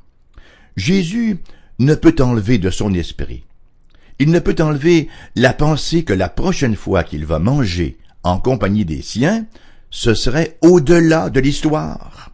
Jésus 0.77 1.39
ne 1.79 1.95
peut 1.95 2.15
enlever 2.19 2.59
de 2.59 2.69
son 2.69 2.93
esprit. 2.93 3.43
Il 4.19 4.29
ne 4.29 4.37
peut 4.37 4.55
enlever 4.59 5.09
la 5.35 5.53
pensée 5.53 6.03
que 6.03 6.13
la 6.13 6.29
prochaine 6.29 6.75
fois 6.75 7.03
qu'il 7.03 7.25
va 7.25 7.39
manger 7.39 7.97
en 8.21 8.37
compagnie 8.37 8.85
des 8.85 9.01
siens, 9.01 9.47
ce 9.89 10.13
serait 10.13 10.55
au-delà 10.61 11.31
de 11.31 11.39
l'histoire. 11.39 12.32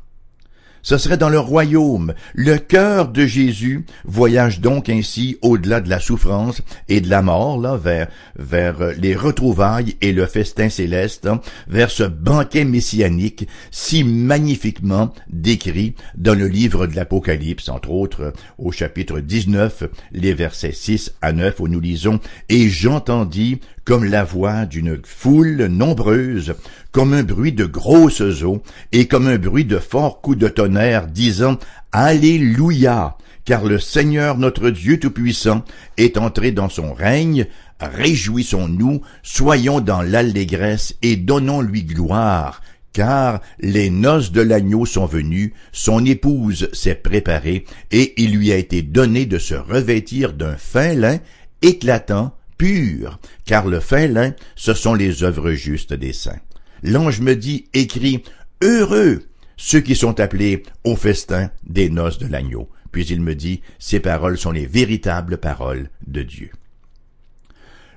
Ce 0.81 0.97
serait 0.97 1.17
dans 1.17 1.29
le 1.29 1.39
royaume. 1.39 2.13
Le 2.33 2.57
cœur 2.57 3.09
de 3.09 3.25
Jésus 3.25 3.85
voyage 4.05 4.61
donc 4.61 4.89
ainsi 4.89 5.37
au-delà 5.41 5.81
de 5.81 5.89
la 5.89 5.99
souffrance 5.99 6.61
et 6.87 7.01
de 7.01 7.09
la 7.09 7.21
mort, 7.21 7.59
là, 7.59 7.75
vers, 7.75 8.07
vers 8.37 8.77
les 8.97 9.15
retrouvailles 9.15 9.95
et 10.01 10.11
le 10.11 10.25
festin 10.25 10.69
céleste, 10.69 11.27
hein, 11.27 11.41
vers 11.67 11.91
ce 11.91 12.03
banquet 12.03 12.65
messianique 12.65 13.47
si 13.71 14.03
magnifiquement 14.03 15.13
décrit 15.29 15.95
dans 16.17 16.35
le 16.35 16.47
livre 16.47 16.87
de 16.87 16.95
l'Apocalypse, 16.95 17.69
entre 17.69 17.91
autres 17.91 18.33
au 18.57 18.71
chapitre 18.71 19.19
19, 19.19 19.83
les 20.11 20.33
versets 20.33 20.71
6 20.71 21.13
à 21.21 21.33
9, 21.33 21.59
où 21.59 21.67
nous 21.67 21.79
lisons 21.79 22.19
«Et 22.49 22.69
j'entendis 22.69 23.59
comme 23.89 24.05
la 24.05 24.23
voix 24.23 24.67
d'une 24.67 24.99
foule 25.03 25.65
nombreuse, 25.65 26.53
comme 26.91 27.11
un 27.11 27.23
bruit 27.23 27.53
de 27.53 27.65
grosses 27.65 28.43
eaux, 28.43 28.61
et 28.91 29.07
comme 29.07 29.25
un 29.25 29.39
bruit 29.39 29.65
de 29.65 29.79
forts 29.79 30.21
coups 30.21 30.37
de 30.37 30.47
tonnerre, 30.47 31.07
disant 31.07 31.57
Alléluia, 31.91 33.17
car 33.45 33.65
le 33.65 33.79
Seigneur 33.79 34.37
notre 34.37 34.69
Dieu 34.69 34.99
Tout-Puissant 34.99 35.63
est 35.97 36.19
entré 36.19 36.51
dans 36.51 36.69
son 36.69 36.93
règne, 36.93 37.47
réjouissons-nous, 37.79 39.01
soyons 39.23 39.79
dans 39.79 40.03
l'allégresse 40.03 40.93
et 41.01 41.15
donnons-lui 41.15 41.81
gloire, 41.81 42.61
car 42.93 43.41
les 43.59 43.89
noces 43.89 44.31
de 44.31 44.41
l'agneau 44.41 44.85
sont 44.85 45.07
venues, 45.07 45.55
son 45.71 46.05
épouse 46.05 46.69
s'est 46.73 46.93
préparée, 46.93 47.65
et 47.89 48.13
il 48.21 48.35
lui 48.35 48.51
a 48.51 48.57
été 48.57 48.83
donné 48.83 49.25
de 49.25 49.39
se 49.39 49.55
revêtir 49.55 50.33
d'un 50.33 50.57
fin 50.57 50.93
lin 50.93 51.17
éclatant, 51.63 52.35
pur, 52.59 53.19
car 53.45 53.65
le 53.65 53.79
fin 53.79 54.05
lin, 54.05 54.35
ce 54.55 54.75
sont 54.75 54.93
les 54.93 55.23
œuvres 55.23 55.53
justes 55.53 55.95
des 55.95 56.13
saints. 56.13 56.41
L'ange 56.83 57.21
me 57.21 57.35
dit, 57.35 57.65
écrit, 57.73 58.23
Heureux 58.61 59.23
ceux 59.59 59.81
qui 59.81 59.95
sont 59.95 60.21
appelés 60.21 60.63
au 60.85 60.95
festin 60.95 61.51
des 61.63 61.89
noces 61.89 62.17
de 62.17 62.27
l'agneau. 62.27 62.69
Puis 62.93 63.05
il 63.07 63.21
me 63.21 63.35
dit, 63.35 63.61
ces 63.77 63.99
paroles 63.99 64.37
sont 64.37 64.51
les 64.51 64.65
véritables 64.65 65.37
paroles 65.37 65.89
de 66.07 66.23
Dieu. 66.23 66.49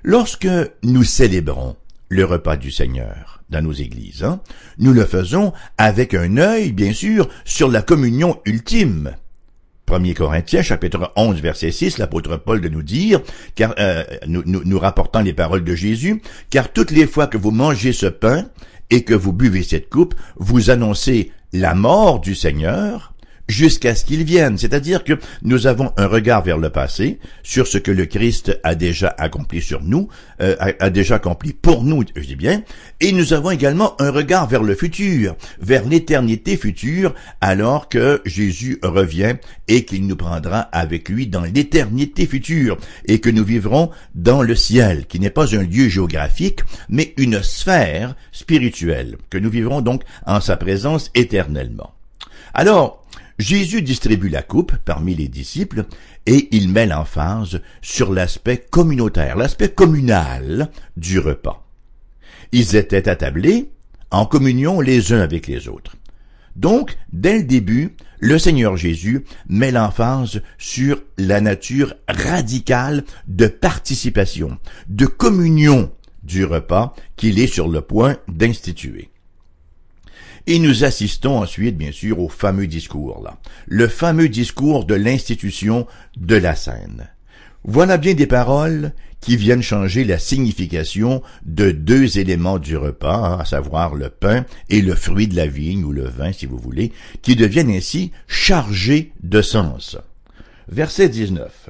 Lorsque 0.03 0.49
nous 0.83 1.05
célébrons 1.05 1.77
le 2.09 2.25
repas 2.25 2.57
du 2.57 2.69
Seigneur 2.69 3.41
dans 3.49 3.61
nos 3.61 3.71
églises, 3.71 4.25
hein, 4.25 4.41
nous 4.77 4.91
le 4.91 5.05
faisons 5.05 5.53
avec 5.77 6.13
un 6.13 6.35
œil, 6.35 6.73
bien 6.73 6.91
sûr, 6.91 7.29
sur 7.45 7.71
la 7.71 7.81
communion 7.81 8.41
ultime. 8.45 9.15
1 9.91 10.13
Corinthiens, 10.13 10.61
chapitre 10.61 11.11
11, 11.15 11.39
verset 11.41 11.71
6, 11.71 11.97
l'apôtre 11.97 12.37
Paul 12.37 12.61
de 12.61 12.69
nous 12.69 12.83
dire, 12.83 13.21
car 13.55 13.75
euh, 13.79 14.03
nous, 14.27 14.43
nous, 14.45 14.63
nous 14.63 14.79
rapportant 14.79 15.21
les 15.21 15.33
paroles 15.33 15.63
de 15.63 15.75
Jésus, 15.75 16.21
car 16.49 16.71
toutes 16.71 16.91
les 16.91 17.07
fois 17.07 17.27
que 17.27 17.37
vous 17.37 17.51
mangez 17.51 17.93
ce 17.93 18.07
pain 18.07 18.45
et 18.89 19.03
que 19.03 19.13
vous 19.13 19.33
buvez 19.33 19.63
cette 19.63 19.89
coupe, 19.89 20.15
vous 20.37 20.69
annoncez 20.69 21.31
la 21.51 21.75
mort 21.75 22.19
du 22.19 22.35
Seigneur 22.35 23.12
jusqu'à 23.49 23.95
ce 23.95 24.05
qu'il 24.05 24.23
vienne. 24.23 24.57
C'est-à-dire 24.57 25.03
que 25.03 25.13
nous 25.41 25.67
avons 25.67 25.91
un 25.97 26.07
regard 26.07 26.43
vers 26.43 26.57
le 26.57 26.69
passé, 26.69 27.19
sur 27.43 27.67
ce 27.67 27.77
que 27.77 27.91
le 27.91 28.05
Christ 28.05 28.59
a 28.63 28.75
déjà 28.75 29.13
accompli 29.17 29.61
sur 29.61 29.83
nous, 29.83 30.07
euh, 30.41 30.55
a, 30.59 30.89
déjà 30.89 31.15
accompli 31.15 31.53
pour 31.53 31.83
nous, 31.83 32.03
je 32.15 32.21
dis 32.21 32.35
bien, 32.35 32.63
et 32.99 33.11
nous 33.11 33.33
avons 33.33 33.51
également 33.51 33.99
un 34.01 34.11
regard 34.11 34.47
vers 34.47 34.63
le 34.63 34.75
futur, 34.75 35.35
vers 35.59 35.85
l'éternité 35.85 36.57
future, 36.57 37.13
alors 37.41 37.89
que 37.89 38.21
Jésus 38.25 38.79
revient 38.81 39.35
et 39.67 39.85
qu'il 39.85 40.07
nous 40.07 40.15
prendra 40.15 40.59
avec 40.59 41.09
lui 41.09 41.27
dans 41.27 41.43
l'éternité 41.43 42.25
future, 42.25 42.77
et 43.05 43.19
que 43.19 43.29
nous 43.29 43.43
vivrons 43.43 43.91
dans 44.15 44.41
le 44.41 44.55
ciel, 44.55 45.05
qui 45.05 45.19
n'est 45.19 45.29
pas 45.29 45.55
un 45.55 45.63
lieu 45.63 45.89
géographique, 45.89 46.61
mais 46.89 47.13
une 47.17 47.43
sphère 47.43 48.15
spirituelle, 48.31 49.17
que 49.29 49.37
nous 49.37 49.49
vivrons 49.49 49.81
donc 49.81 50.03
en 50.25 50.39
sa 50.39 50.57
présence 50.57 51.11
éternellement. 51.15 51.93
Alors, 52.53 53.02
Jésus 53.39 53.81
distribue 53.81 54.29
la 54.29 54.43
coupe 54.43 54.73
parmi 54.85 55.15
les 55.15 55.27
disciples 55.27 55.85
et 56.25 56.49
il 56.51 56.69
met 56.69 56.85
l'emphase 56.85 57.61
sur 57.81 58.13
l'aspect 58.13 58.57
communautaire, 58.69 59.37
l'aspect 59.37 59.69
communal 59.69 60.69
du 60.97 61.19
repas. 61.19 61.65
Ils 62.51 62.75
étaient 62.75 63.09
attablés 63.09 63.71
en 64.11 64.25
communion 64.25 64.79
les 64.79 65.11
uns 65.11 65.21
avec 65.21 65.47
les 65.47 65.67
autres. 65.67 65.95
Donc, 66.55 66.97
dès 67.11 67.39
le 67.39 67.43
début, 67.43 67.95
le 68.19 68.37
Seigneur 68.37 68.77
Jésus 68.77 69.25
met 69.49 69.71
l'emphase 69.71 70.43
sur 70.59 71.01
la 71.17 71.41
nature 71.41 71.95
radicale 72.07 73.03
de 73.27 73.47
participation, 73.47 74.59
de 74.87 75.07
communion 75.07 75.91
du 76.21 76.45
repas 76.45 76.95
qu'il 77.15 77.39
est 77.39 77.47
sur 77.47 77.67
le 77.67 77.81
point 77.81 78.17
d'instituer. 78.27 79.09
Et 80.45 80.59
nous 80.59 80.83
assistons 80.83 81.37
ensuite, 81.37 81.77
bien 81.77 81.91
sûr, 81.91 82.19
au 82.19 82.27
fameux 82.27 82.67
discours, 82.67 83.21
là. 83.23 83.37
Le 83.65 83.87
fameux 83.87 84.27
discours 84.27 84.85
de 84.85 84.95
l'institution 84.95 85.87
de 86.17 86.35
la 86.35 86.55
scène. 86.55 87.09
Voilà 87.63 87.97
bien 87.97 88.13
des 88.13 88.27
paroles 88.27 88.91
qui 89.21 89.37
viennent 89.37 89.61
changer 89.61 90.03
la 90.03 90.19
signification 90.19 91.23
de 91.45 91.71
deux 91.71 92.19
éléments 92.19 92.59
du 92.59 92.75
repas, 92.75 93.15
hein, 93.15 93.37
à 93.39 93.45
savoir 93.45 93.95
le 93.95 94.09
pain 94.09 94.45
et 94.69 94.81
le 94.81 94.95
fruit 94.95 95.29
de 95.29 95.35
la 95.37 95.47
vigne, 95.47 95.85
ou 95.85 95.93
le 95.93 96.03
vin 96.03 96.33
si 96.33 96.45
vous 96.45 96.57
voulez, 96.57 96.91
qui 97.21 97.37
deviennent 97.37 97.71
ainsi 97.71 98.11
chargés 98.27 99.13
de 99.23 99.41
sens. 99.41 99.97
Verset 100.67 101.07
19. 101.07 101.69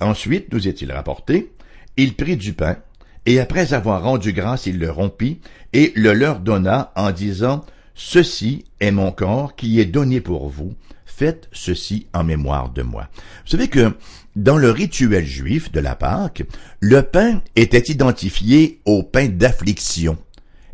Ensuite, 0.00 0.52
nous 0.52 0.68
est-il 0.68 0.92
rapporté, 0.92 1.52
il 1.96 2.14
prit 2.14 2.36
du 2.36 2.52
pain, 2.52 2.76
et 3.24 3.40
après 3.40 3.72
avoir 3.72 4.02
rendu 4.02 4.34
grâce, 4.34 4.66
il 4.66 4.78
le 4.78 4.90
rompit, 4.90 5.40
et 5.72 5.92
le 5.96 6.12
leur 6.12 6.40
donna 6.40 6.92
en 6.96 7.12
disant, 7.12 7.64
Ceci 7.94 8.64
est 8.80 8.90
mon 8.90 9.12
corps 9.12 9.54
qui 9.54 9.80
est 9.80 9.84
donné 9.86 10.20
pour 10.20 10.48
vous. 10.48 10.74
Faites 11.06 11.48
ceci 11.52 12.08
en 12.12 12.24
mémoire 12.24 12.70
de 12.70 12.82
moi. 12.82 13.08
Vous 13.44 13.52
savez 13.52 13.68
que 13.68 13.96
dans 14.34 14.56
le 14.56 14.70
rituel 14.70 15.24
juif 15.24 15.70
de 15.70 15.78
la 15.78 15.94
Pâque, 15.94 16.42
le 16.80 17.02
pain 17.02 17.40
était 17.54 17.92
identifié 17.92 18.80
au 18.84 19.04
pain 19.04 19.28
d'affliction. 19.28 20.18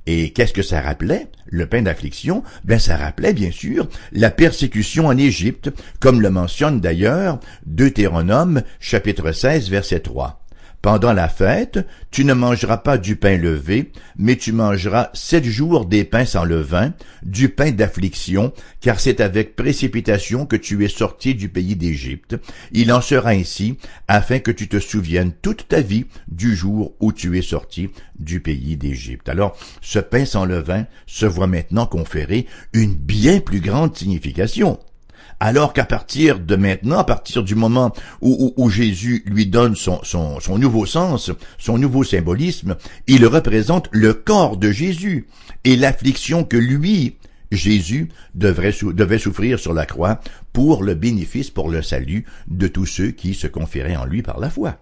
Et 0.07 0.33
qu'est-ce 0.33 0.55
que 0.55 0.62
ça 0.62 0.81
rappelait, 0.81 1.27
le 1.45 1.67
pain 1.67 1.83
d'affliction 1.83 2.43
Ben 2.65 2.79
ça 2.79 2.97
rappelait 2.97 3.35
bien 3.35 3.50
sûr 3.50 3.87
la 4.12 4.31
persécution 4.31 5.07
en 5.07 5.19
Égypte, 5.19 5.71
comme 6.00 6.23
le 6.23 6.31
mentionne 6.31 6.81
d'ailleurs 6.81 7.39
Deutéronome 7.67 8.62
chapitre 8.81 9.33
16 9.33 9.69
verset 9.69 10.00
3. 10.00 10.43
Pendant 10.83 11.13
la 11.13 11.29
fête, 11.29 11.87
tu 12.11 12.25
ne 12.25 12.33
mangeras 12.33 12.79
pas 12.79 12.97
du 12.97 13.17
pain 13.17 13.37
levé, 13.37 13.93
mais 14.17 14.37
tu 14.37 14.53
mangeras 14.53 15.11
sept 15.13 15.45
jours 15.45 15.85
des 15.85 16.05
pains 16.05 16.25
sans 16.25 16.45
levain, 16.45 16.95
du 17.23 17.51
pain 17.51 17.71
d'affliction, 17.71 18.55
car 18.81 18.99
c'est 18.99 19.21
avec 19.21 19.57
précipitation 19.57 20.47
que 20.47 20.57
tu 20.57 20.83
es 20.83 20.89
sorti 20.89 21.35
du 21.35 21.51
pays 21.51 21.77
d'Égypte. 21.77 22.37
Il 22.73 22.95
en 22.95 23.03
sera 23.03 23.31
ainsi, 23.31 23.77
afin 24.09 24.39
que 24.39 24.51
tu 24.51 24.69
te 24.69 24.81
souviennes 24.81 25.33
toute 25.43 25.69
ta 25.69 25.83
vie 25.83 26.07
du 26.29 26.57
jour 26.57 26.95
où 26.99 27.13
tu 27.13 27.37
es 27.37 27.43
sorti 27.43 27.91
du 28.19 28.41
pays 28.41 28.79
d'Égypte. 28.79 29.29
Alors, 29.29 29.59
ce 29.83 29.99
pain 29.99 30.25
sans 30.25 30.47
levain 30.47 30.87
se 31.07 31.27
voit 31.27 31.47
maintenant 31.47 31.85
conférer 31.85 32.47
une 32.73 32.95
bien 32.95 33.41
plus 33.41 33.61
grande 33.61 33.95
signification 33.95 34.79
alors 35.40 35.73
qu'à 35.73 35.87
partir 35.87 36.38
de 36.38 36.54
maintenant, 36.54 36.99
à 36.99 37.04
partir 37.04 37.42
du 37.42 37.54
moment 37.54 37.92
où, 38.20 38.70
Jésus 38.70 39.25
lui 39.26 39.47
donne 39.47 39.75
son, 39.75 40.59
nouveau 40.59 40.85
sens, 40.85 41.32
son 41.59 41.78
nouveau 41.78 42.04
symbolisme, 42.04 42.76
il 43.06 43.26
représente 43.26 43.88
le 43.90 44.12
corps 44.12 44.59
de 44.59 44.70
Jésus 44.70 45.26
et 45.64 45.76
l'affliction 45.76 46.44
que 46.44 46.59
lui, 46.59 47.16
Jésus, 47.50 48.11
devait 48.35 49.18
souffrir 49.18 49.59
sur 49.59 49.73
la 49.73 49.87
croix 49.87 50.20
pour 50.52 50.82
le 50.82 50.94
bénéfice, 50.94 51.50
pour 51.50 51.70
le 51.70 51.80
salut 51.80 52.26
de 52.47 52.68
tous 52.68 52.87
ceux 52.87 53.11
qui 53.11 53.32
se 53.32 53.47
conféraient 53.47 53.97
en 53.97 54.04
lui 54.04 54.23
par 54.23 54.38
la 54.38 54.50
foi. 54.50 54.76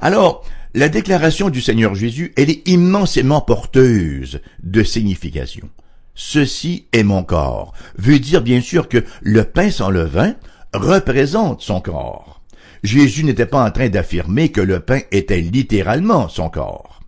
Alors, 0.00 0.44
la 0.74 0.88
déclaration 0.88 1.50
du 1.50 1.60
Seigneur 1.60 1.94
Jésus, 1.94 2.32
elle 2.36 2.50
est 2.50 2.66
immensément 2.68 3.40
porteuse 3.40 4.40
de 4.62 4.82
signification. 4.82 5.68
Ceci 6.14 6.86
est 6.92 7.02
mon 7.02 7.22
corps 7.22 7.72
veut 7.96 8.18
dire 8.18 8.42
bien 8.42 8.60
sûr 8.60 8.88
que 8.88 9.04
le 9.22 9.44
pain 9.44 9.70
sans 9.70 9.90
levain 9.90 10.34
représente 10.72 11.62
son 11.62 11.80
corps. 11.80 12.40
Jésus 12.82 13.24
n'était 13.24 13.46
pas 13.46 13.64
en 13.64 13.70
train 13.70 13.88
d'affirmer 13.88 14.50
que 14.50 14.60
le 14.60 14.80
pain 14.80 15.00
était 15.10 15.40
littéralement 15.40 16.28
son 16.28 16.48
corps. 16.48 17.00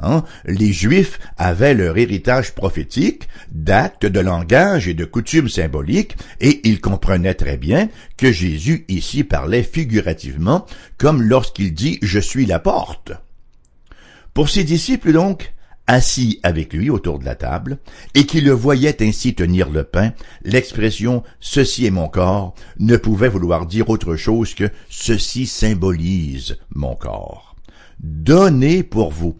Hein? 0.00 0.24
Les 0.44 0.72
Juifs 0.72 1.18
avaient 1.36 1.74
leur 1.74 1.98
héritage 1.98 2.54
prophétique 2.54 3.28
d'actes 3.50 4.06
de 4.06 4.20
langage 4.20 4.86
et 4.86 4.94
de 4.94 5.04
coutumes 5.04 5.48
symboliques, 5.48 6.16
et 6.40 6.60
ils 6.68 6.80
comprenaient 6.80 7.34
très 7.34 7.56
bien 7.56 7.88
que 8.16 8.30
Jésus 8.30 8.84
ici 8.88 9.24
parlait 9.24 9.64
figurativement, 9.64 10.66
comme 10.98 11.22
lorsqu'il 11.22 11.74
dit⁇ 11.74 11.94
Je 12.02 12.20
suis 12.20 12.46
la 12.46 12.60
porte⁇ 12.60 13.10
Pour 14.34 14.48
ses 14.48 14.64
disciples 14.64 15.12
donc, 15.12 15.52
assis 15.88 16.38
avec 16.44 16.72
lui 16.72 16.90
autour 16.90 17.18
de 17.18 17.24
la 17.24 17.34
table, 17.34 17.78
et 18.14 18.26
qui 18.26 18.40
le 18.40 18.52
voyait 18.52 19.02
ainsi 19.02 19.34
tenir 19.34 19.70
le 19.70 19.82
pain, 19.82 20.12
l'expression 20.44 21.24
Ceci 21.40 21.86
est 21.86 21.90
mon 21.90 22.08
corps 22.08 22.54
ne 22.78 22.96
pouvait 22.96 23.28
vouloir 23.28 23.66
dire 23.66 23.90
autre 23.90 24.14
chose 24.14 24.54
que 24.54 24.70
Ceci 24.88 25.46
symbolise 25.46 26.58
mon 26.74 26.94
corps. 26.94 27.56
Donnez 27.98 28.84
pour 28.84 29.10
vous. 29.10 29.36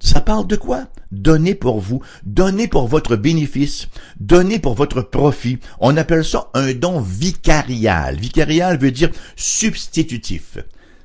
Ça 0.00 0.20
parle 0.20 0.46
de 0.46 0.56
quoi? 0.56 0.84
Donnez 1.12 1.54
pour 1.54 1.80
vous, 1.80 2.02
donnez 2.24 2.66
pour 2.66 2.88
votre 2.88 3.16
bénéfice, 3.16 3.88
donnez 4.20 4.58
pour 4.58 4.74
votre 4.74 5.02
profit. 5.02 5.58
On 5.80 5.96
appelle 5.96 6.24
ça 6.24 6.50
un 6.54 6.74
don 6.74 7.00
vicarial. 7.00 8.16
Vicarial 8.16 8.76
veut 8.76 8.90
dire 8.90 9.10
substitutif 9.36 10.58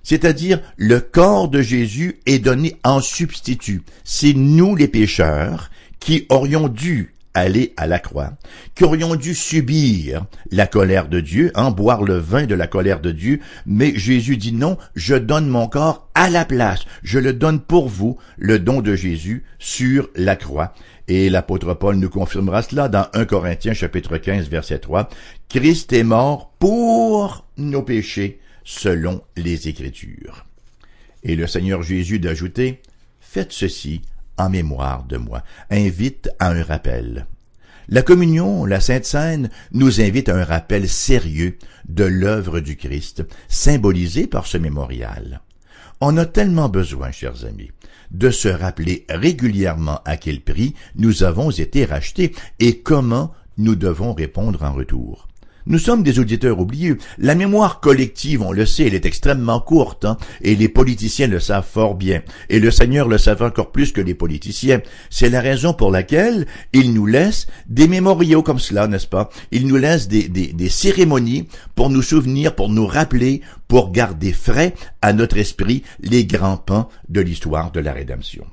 c'est-à-dire 0.03 0.61
le 0.77 0.99
corps 0.99 1.49
de 1.49 1.61
Jésus 1.61 2.19
est 2.25 2.39
donné 2.39 2.75
en 2.83 3.01
substitut. 3.01 3.81
C'est 4.03 4.33
nous 4.33 4.75
les 4.75 4.87
pécheurs 4.87 5.69
qui 5.99 6.25
aurions 6.29 6.67
dû 6.67 7.13
aller 7.33 7.73
à 7.77 7.87
la 7.87 7.99
croix, 7.99 8.33
qui 8.75 8.83
aurions 8.83 9.15
dû 9.15 9.33
subir 9.33 10.25
la 10.51 10.67
colère 10.67 11.07
de 11.07 11.19
Dieu, 11.19 11.51
en 11.55 11.71
boire 11.71 12.03
le 12.03 12.17
vin 12.17 12.45
de 12.45 12.55
la 12.55 12.67
colère 12.67 12.99
de 12.99 13.11
Dieu, 13.11 13.39
mais 13.65 13.93
Jésus 13.95 14.37
dit 14.37 14.51
non, 14.51 14.77
je 14.95 15.15
donne 15.15 15.47
mon 15.47 15.67
corps 15.67 16.09
à 16.13 16.29
la 16.29 16.45
place, 16.45 16.85
je 17.03 17.19
le 17.19 17.33
donne 17.33 17.61
pour 17.61 17.87
vous, 17.87 18.17
le 18.37 18.59
don 18.59 18.81
de 18.81 18.95
Jésus 18.95 19.45
sur 19.59 20.09
la 20.15 20.35
croix. 20.35 20.73
Et 21.07 21.29
l'apôtre 21.29 21.73
Paul 21.73 21.95
nous 21.95 22.09
confirmera 22.09 22.61
cela 22.61 22.87
dans 22.87 23.07
1 23.13 23.25
Corinthiens 23.25 23.73
chapitre 23.73 24.17
15 24.17 24.49
verset 24.49 24.79
3. 24.79 25.09
Christ 25.49 25.93
est 25.93 26.03
mort 26.03 26.51
pour 26.59 27.45
nos 27.57 27.81
péchés, 27.81 28.39
selon 28.63 29.21
les 29.37 29.67
Écritures. 29.67 30.45
Et 31.23 31.35
le 31.35 31.47
Seigneur 31.47 31.83
Jésus 31.83 32.19
d'ajouter, 32.19 32.81
Faites 33.19 33.53
ceci 33.53 34.01
en 34.37 34.49
mémoire 34.49 35.05
de 35.05 35.15
moi, 35.15 35.41
invite 35.69 36.29
à 36.39 36.49
un 36.49 36.63
rappel. 36.63 37.27
La 37.87 38.01
communion, 38.01 38.65
la 38.65 38.81
Sainte 38.81 39.05
Seine, 39.05 39.49
nous 39.71 40.01
invite 40.01 40.27
à 40.27 40.35
un 40.35 40.43
rappel 40.43 40.89
sérieux 40.89 41.57
de 41.87 42.03
l'œuvre 42.03 42.59
du 42.59 42.75
Christ, 42.75 43.23
symbolisée 43.47 44.27
par 44.27 44.47
ce 44.47 44.57
mémorial. 44.57 45.41
On 46.01 46.17
a 46.17 46.25
tellement 46.25 46.67
besoin, 46.67 47.11
chers 47.11 47.45
amis, 47.45 47.71
de 48.11 48.31
se 48.31 48.49
rappeler 48.49 49.05
régulièrement 49.09 50.01
à 50.03 50.17
quel 50.17 50.41
prix 50.41 50.73
nous 50.95 51.23
avons 51.23 51.51
été 51.51 51.85
rachetés 51.85 52.33
et 52.59 52.79
comment 52.79 53.33
nous 53.57 53.75
devons 53.75 54.13
répondre 54.13 54.63
en 54.63 54.73
retour. 54.73 55.29
Nous 55.65 55.77
sommes 55.77 56.03
des 56.03 56.19
auditeurs 56.19 56.59
oubliés. 56.59 56.95
La 57.17 57.35
mémoire 57.35 57.79
collective, 57.79 58.41
on 58.41 58.51
le 58.51 58.65
sait, 58.65 58.87
elle 58.87 58.95
est 58.95 59.05
extrêmement 59.05 59.59
courte, 59.59 60.05
hein, 60.05 60.17
et 60.41 60.55
les 60.55 60.69
politiciens 60.69 61.27
le 61.27 61.39
savent 61.39 61.67
fort 61.67 61.95
bien. 61.95 62.21
Et 62.49 62.59
le 62.59 62.71
Seigneur 62.71 63.07
le 63.07 63.17
savent 63.17 63.43
encore 63.43 63.71
plus 63.71 63.91
que 63.91 64.01
les 64.01 64.15
politiciens. 64.15 64.81
C'est 65.09 65.29
la 65.29 65.41
raison 65.41 65.73
pour 65.73 65.91
laquelle 65.91 66.47
il 66.73 66.93
nous 66.93 67.05
laisse 67.05 67.47
des 67.67 67.87
mémoriaux 67.87 68.43
comme 68.43 68.59
cela, 68.59 68.87
n'est-ce 68.87 69.07
pas? 69.07 69.29
Il 69.51 69.67
nous 69.67 69.77
laisse 69.77 70.07
des, 70.07 70.27
des, 70.27 70.47
des 70.47 70.69
cérémonies 70.69 71.47
pour 71.75 71.89
nous 71.89 72.01
souvenir, 72.01 72.55
pour 72.55 72.69
nous 72.69 72.87
rappeler, 72.87 73.41
pour 73.67 73.91
garder 73.91 74.33
frais 74.33 74.73
à 75.01 75.13
notre 75.13 75.37
esprit 75.37 75.83
les 76.01 76.25
grands 76.25 76.57
pans 76.57 76.89
de 77.09 77.21
l'histoire 77.21 77.71
de 77.71 77.79
la 77.79 77.93
rédemption. 77.93 78.45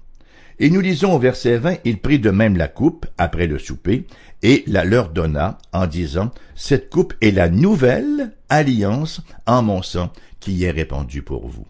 Et 0.60 0.70
nous 0.70 0.80
lisons 0.80 1.14
au 1.14 1.20
verset 1.20 1.56
20, 1.58 1.76
il 1.84 1.98
prit 1.98 2.18
de 2.18 2.30
même 2.30 2.56
la 2.56 2.66
coupe 2.66 3.06
après 3.16 3.46
le 3.46 3.60
souper, 3.60 4.06
et 4.42 4.64
la 4.66 4.84
leur 4.84 5.10
donna 5.10 5.58
en 5.72 5.86
disant, 5.86 6.30
Cette 6.54 6.90
coupe 6.90 7.14
est 7.20 7.30
la 7.30 7.48
nouvelle 7.48 8.32
alliance 8.48 9.20
en 9.46 9.62
mon 9.62 9.82
sang 9.82 10.12
qui 10.40 10.64
est 10.64 10.70
répandue 10.70 11.22
pour 11.22 11.48
vous. 11.48 11.66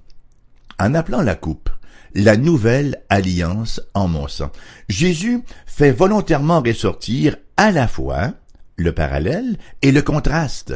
En 0.79 0.95
appelant 0.95 1.23
la 1.23 1.35
coupe 1.35 1.71
la 2.15 2.37
nouvelle 2.37 3.03
alliance 3.09 3.81
en 3.95 4.09
mon 4.09 4.29
sang, 4.29 4.51
Jésus 4.89 5.43
fait 5.67 5.93
volontairement 5.93 6.61
ressortir 6.61 7.37
à 7.57 7.71
la 7.71 7.87
fois 7.87 8.33
le 8.77 8.93
parallèle 8.93 9.59
et 9.83 9.93
le 9.93 10.03
contraste, 10.03 10.75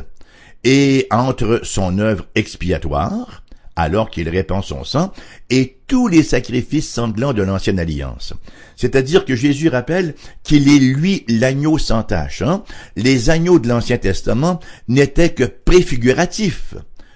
et 0.65 1.07
entre 1.11 1.61
son 1.63 1.99
œuvre 1.99 2.27
expiatoire, 2.35 3.42
alors 3.77 4.11
qu'il 4.11 4.29
répand 4.29 4.63
son 4.63 4.85
sang, 4.85 5.13
et 5.51 5.79
tous 5.87 6.09
les 6.09 6.23
sacrifices 6.23 6.91
sanglants 6.91 7.33
de 7.33 7.43
l'ancienne 7.43 7.79
alliance. 7.79 8.35
C'est-à-dire 8.77 9.25
que 9.25 9.37
Jésus 9.37 9.69
rappelle 9.69 10.15
qu'il 10.43 10.69
est 10.69 10.79
lui 10.79 11.25
l'agneau 11.29 11.79
sans 11.79 12.03
tache. 12.03 12.43
Hein. 12.43 12.65
Les 12.97 13.31
agneaux 13.31 13.59
de 13.59 13.69
l'Ancien 13.69 13.99
Testament 13.99 14.61
n'étaient 14.89 15.31
que 15.31 15.45
préfiguratifs 15.45 16.75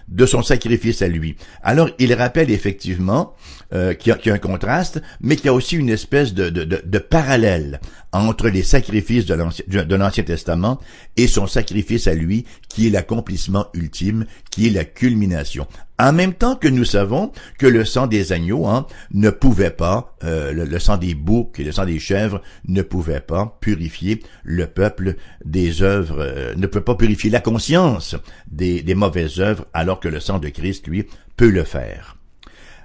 de 0.09 0.25
son 0.25 0.43
sacrifice 0.43 1.03
à 1.03 1.09
lui. 1.09 1.37
Alors 1.63 1.91
il 1.99 2.15
rappelle 2.15 2.51
effectivement 2.51 3.35
euh, 3.73 3.95
qu'il 3.95 4.17
y, 4.25 4.31
a 4.31 4.35
un 4.35 4.39
contraste, 4.39 5.03
mais 5.21 5.35
qu'il 5.35 5.47
y 5.47 5.49
a 5.49 5.53
aussi 5.53 5.77
une 5.77 5.89
espèce 5.89 6.35
de, 6.35 6.99
parallèle 6.99 7.81
entre 8.13 8.49
les 8.49 8.63
sacrifices 8.63 9.27
de 9.27 9.95
l'Ancien 9.97 10.25
Testament 10.25 10.81
et 11.17 11.27
son 11.27 11.47
sacrifice 11.47 12.07
à 12.07 12.15
lui, 12.15 12.45
qui 12.77 12.89
est 12.89 12.91
l'accomplissement 12.91 13.69
ultime, 13.73 14.27
qui 14.51 14.67
est 14.67 14.71
la 14.71 14.85
culmination. 14.85 15.67
En 15.99 16.13
même 16.13 16.35
temps 16.35 16.57
que 16.57 16.69
nous 16.69 16.85
savons 16.85 17.33
que 17.57 17.67
le 17.67 17.87
sang 17.87 18.07
des 18.07 18.35
agneaux 18.35 18.67
hein, 18.67 18.87
ne 19.15 19.31
pouvait 19.31 19.71
pas, 19.71 20.15
euh, 20.25 20.53
le, 20.53 20.79
sang 20.79 20.99
des 20.99 21.15
boucs 21.15 21.59
et 21.59 21.65
le 21.65 21.73
sang 21.73 21.87
des 21.87 21.99
chèvres 21.99 22.43
ne 22.69 22.83
pouvait 22.83 23.23
pas 23.23 23.57
purifier 23.63 24.23
le 24.45 24.67
peuple 24.67 25.17
des 25.43 25.81
œuvres, 25.81 26.19
euh, 26.21 26.55
ne 26.55 26.67
peut 26.67 26.83
pas 26.83 26.97
purifier 26.97 27.31
la 27.31 27.41
conscience 27.41 28.15
des, 28.47 28.85
mauvaises 28.95 29.41
œuvres, 29.41 29.65
alors 29.73 29.99
que 29.99 30.09
le 30.09 30.21
sang 30.21 30.39
de 30.39 30.51
Christ, 30.51 30.87
lui, 30.87 31.07
peut 31.39 31.49
le 31.49 31.65
faire. 31.65 32.19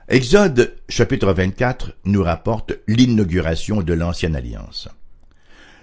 Exode 0.08 0.74
chapitre 0.88 1.34
24 1.34 1.98
nous 2.06 2.24
rapporte 2.24 2.72
l'inauguration 2.88 3.82
de 3.82 3.92
l'ancienne 3.92 4.38
alliance. 4.38 4.88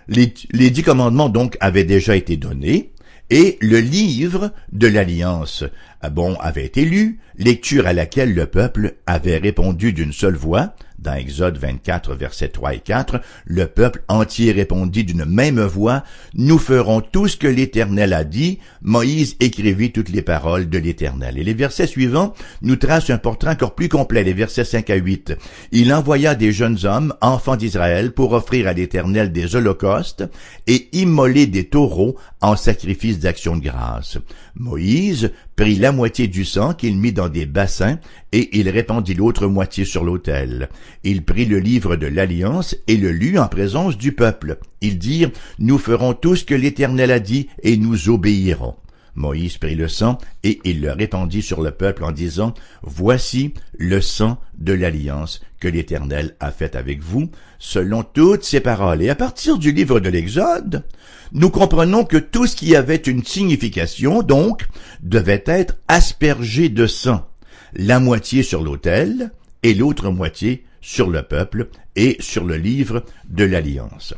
Les, 0.08 0.28
dix 0.70 0.82
commandements 0.82 1.28
donc 1.28 1.58
avaient 1.60 1.84
déjà 1.84 2.16
été 2.16 2.38
donnés, 2.38 2.94
et 3.30 3.58
le 3.60 3.80
livre 3.80 4.52
de 4.72 4.86
l'Alliance. 4.86 5.64
Ah 6.00 6.10
bon 6.10 6.34
avait 6.36 6.64
été 6.64 6.84
lu, 6.84 7.18
lecture 7.36 7.86
à 7.86 7.92
laquelle 7.92 8.34
le 8.34 8.46
peuple 8.46 8.94
avait 9.06 9.38
répondu 9.38 9.92
d'une 9.92 10.12
seule 10.12 10.36
voix, 10.36 10.74
dans 10.98 11.14
Exode 11.14 11.58
24, 11.58 12.14
versets 12.14 12.48
3 12.48 12.74
et 12.74 12.80
4, 12.80 13.20
le 13.46 13.66
peuple 13.66 14.02
entier 14.08 14.52
répondit 14.52 15.04
d'une 15.04 15.24
même 15.24 15.60
voix, 15.60 16.02
Nous 16.34 16.58
ferons 16.58 17.00
tout 17.00 17.28
ce 17.28 17.36
que 17.36 17.46
l'Éternel 17.46 18.12
a 18.12 18.24
dit. 18.24 18.58
Moïse 18.82 19.36
écrivit 19.40 19.92
toutes 19.92 20.08
les 20.08 20.22
paroles 20.22 20.68
de 20.68 20.78
l'Éternel. 20.78 21.38
Et 21.38 21.44
les 21.44 21.54
versets 21.54 21.86
suivants 21.86 22.34
nous 22.62 22.76
tracent 22.76 23.10
un 23.10 23.18
portrait 23.18 23.50
encore 23.50 23.74
plus 23.74 23.88
complet, 23.88 24.24
les 24.24 24.32
versets 24.32 24.64
5 24.64 24.90
à 24.90 24.96
8. 24.96 25.34
Il 25.72 25.92
envoya 25.92 26.34
des 26.34 26.52
jeunes 26.52 26.84
hommes, 26.84 27.14
enfants 27.20 27.56
d'Israël, 27.56 28.12
pour 28.12 28.32
offrir 28.32 28.66
à 28.66 28.72
l'Éternel 28.72 29.32
des 29.32 29.56
holocaustes 29.56 30.24
et 30.66 30.88
immoler 30.92 31.46
des 31.46 31.68
taureaux 31.68 32.16
en 32.40 32.56
sacrifice 32.56 33.18
d'action 33.18 33.56
de 33.56 33.62
grâce. 33.62 34.18
Moïse 34.54 35.32
prit 35.58 35.74
la 35.74 35.90
moitié 35.90 36.28
du 36.28 36.44
sang 36.44 36.72
qu'il 36.72 36.96
mit 36.96 37.12
dans 37.12 37.28
des 37.28 37.44
bassins, 37.44 37.98
et 38.30 38.60
il 38.60 38.68
répandit 38.68 39.14
l'autre 39.14 39.48
moitié 39.48 39.84
sur 39.84 40.04
l'autel. 40.04 40.68
Il 41.02 41.24
prit 41.24 41.46
le 41.46 41.58
livre 41.58 41.96
de 41.96 42.06
l'Alliance 42.06 42.76
et 42.86 42.96
le 42.96 43.10
lut 43.10 43.40
en 43.40 43.48
présence 43.48 43.98
du 43.98 44.12
peuple. 44.12 44.58
Ils 44.82 44.98
dirent, 44.98 45.32
Nous 45.58 45.78
ferons 45.78 46.14
tout 46.14 46.36
ce 46.36 46.44
que 46.44 46.54
l'Éternel 46.54 47.10
a 47.10 47.18
dit, 47.18 47.48
et 47.64 47.76
nous 47.76 48.08
obéirons. 48.08 48.76
Moïse 49.18 49.58
prit 49.58 49.74
le 49.74 49.88
sang 49.88 50.18
et 50.44 50.60
il 50.64 50.80
le 50.80 50.92
répandit 50.92 51.42
sur 51.42 51.60
le 51.60 51.72
peuple 51.72 52.04
en 52.04 52.12
disant, 52.12 52.54
Voici 52.82 53.52
le 53.76 54.00
sang 54.00 54.38
de 54.56 54.72
l'alliance 54.72 55.40
que 55.60 55.68
l'Éternel 55.68 56.36
a 56.40 56.50
faite 56.52 56.76
avec 56.76 57.02
vous, 57.02 57.30
selon 57.58 58.04
toutes 58.04 58.44
ces 58.44 58.60
paroles. 58.60 59.02
Et 59.02 59.10
à 59.10 59.14
partir 59.14 59.58
du 59.58 59.72
livre 59.72 60.00
de 60.00 60.08
l'Exode, 60.08 60.84
nous 61.32 61.50
comprenons 61.50 62.04
que 62.04 62.16
tout 62.16 62.46
ce 62.46 62.56
qui 62.56 62.76
avait 62.76 62.96
une 62.96 63.24
signification, 63.24 64.22
donc, 64.22 64.66
devait 65.02 65.44
être 65.46 65.74
aspergé 65.88 66.68
de 66.68 66.86
sang, 66.86 67.28
la 67.74 68.00
moitié 68.00 68.42
sur 68.42 68.62
l'autel 68.62 69.32
et 69.62 69.74
l'autre 69.74 70.10
moitié 70.10 70.64
sur 70.80 71.10
le 71.10 71.22
peuple 71.22 71.68
et 71.96 72.16
sur 72.20 72.44
le 72.44 72.56
livre 72.56 73.04
de 73.28 73.44
l'Alliance. 73.44 74.14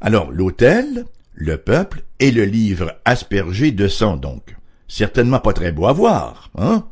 Alors 0.00 0.30
l'autel, 0.30 1.04
le 1.40 1.56
peuple 1.56 2.02
et 2.18 2.32
le 2.32 2.44
livre 2.44 2.98
aspergé 3.04 3.70
de 3.70 3.86
sang 3.86 4.16
donc. 4.16 4.56
Certainement 4.88 5.38
pas 5.38 5.52
très 5.52 5.70
beau 5.70 5.86
à 5.86 5.92
voir, 5.92 6.50
hein? 6.58 6.84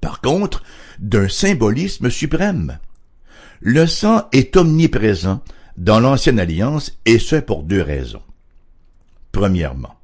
Par 0.00 0.22
contre, 0.22 0.62
d'un 0.98 1.28
symbolisme 1.28 2.08
suprême. 2.08 2.78
Le 3.60 3.86
sang 3.86 4.28
est 4.32 4.56
omniprésent 4.56 5.42
dans 5.76 6.00
l'ancienne 6.00 6.40
alliance 6.40 6.96
et 7.04 7.18
ce 7.18 7.36
pour 7.36 7.64
deux 7.64 7.82
raisons. 7.82 8.22
Premièrement, 9.32 9.96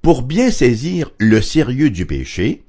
pour 0.00 0.22
bien 0.22 0.52
saisir 0.52 1.10
le 1.18 1.40
sérieux 1.40 1.90
du 1.90 2.06
péché, 2.06 2.62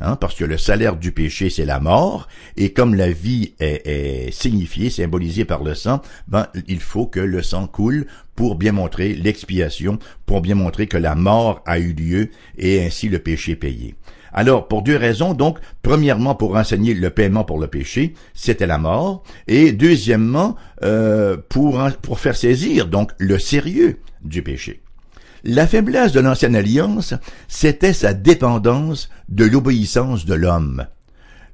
hein, 0.00 0.16
parce 0.16 0.34
que 0.34 0.44
le 0.44 0.58
salaire 0.58 0.96
du 0.96 1.12
péché 1.12 1.50
c'est 1.50 1.64
la 1.64 1.80
mort, 1.80 2.28
et 2.56 2.72
comme 2.72 2.94
la 2.94 3.10
vie 3.10 3.54
est, 3.60 4.30
signifiée, 4.32 4.90
symbolisée 4.90 5.44
par 5.44 5.62
le 5.62 5.74
sang, 5.74 6.00
ben 6.28 6.46
il 6.68 6.80
faut 6.80 7.06
que 7.06 7.20
le 7.20 7.42
sang 7.42 7.66
coule 7.66 8.06
pour 8.34 8.54
bien 8.54 8.72
montrer 8.72 9.14
l'expiation, 9.14 9.98
pour 10.26 10.40
bien 10.40 10.54
montrer 10.54 10.86
que 10.86 10.96
la 10.96 11.14
mort 11.14 11.62
a 11.66 11.78
eu 11.78 11.92
lieu 11.92 12.30
et 12.56 12.84
ainsi 12.84 13.08
le 13.08 13.18
péché 13.18 13.56
payé. 13.56 13.94
Alors, 14.32 14.68
pour 14.68 14.82
deux 14.82 14.96
raisons, 14.96 15.34
donc, 15.34 15.58
premièrement, 15.82 16.34
pour 16.34 16.56
enseigner 16.56 16.94
le 16.94 17.10
paiement 17.10 17.44
pour 17.44 17.58
le 17.58 17.66
péché, 17.66 18.14
c'était 18.32 18.66
la 18.66 18.78
mort, 18.78 19.24
et 19.48 19.72
deuxièmement, 19.72 20.56
euh, 20.82 21.36
pour, 21.48 21.80
pour 22.00 22.20
faire 22.20 22.36
saisir, 22.36 22.86
donc, 22.86 23.10
le 23.18 23.38
sérieux 23.38 23.98
du 24.22 24.42
péché. 24.42 24.80
La 25.44 25.66
faiblesse 25.66 26.12
de 26.12 26.20
l'ancienne 26.20 26.56
alliance, 26.56 27.14
c'était 27.48 27.94
sa 27.94 28.12
dépendance 28.12 29.08
de 29.28 29.44
l'obéissance 29.44 30.26
de 30.26 30.34
l'homme. 30.34 30.86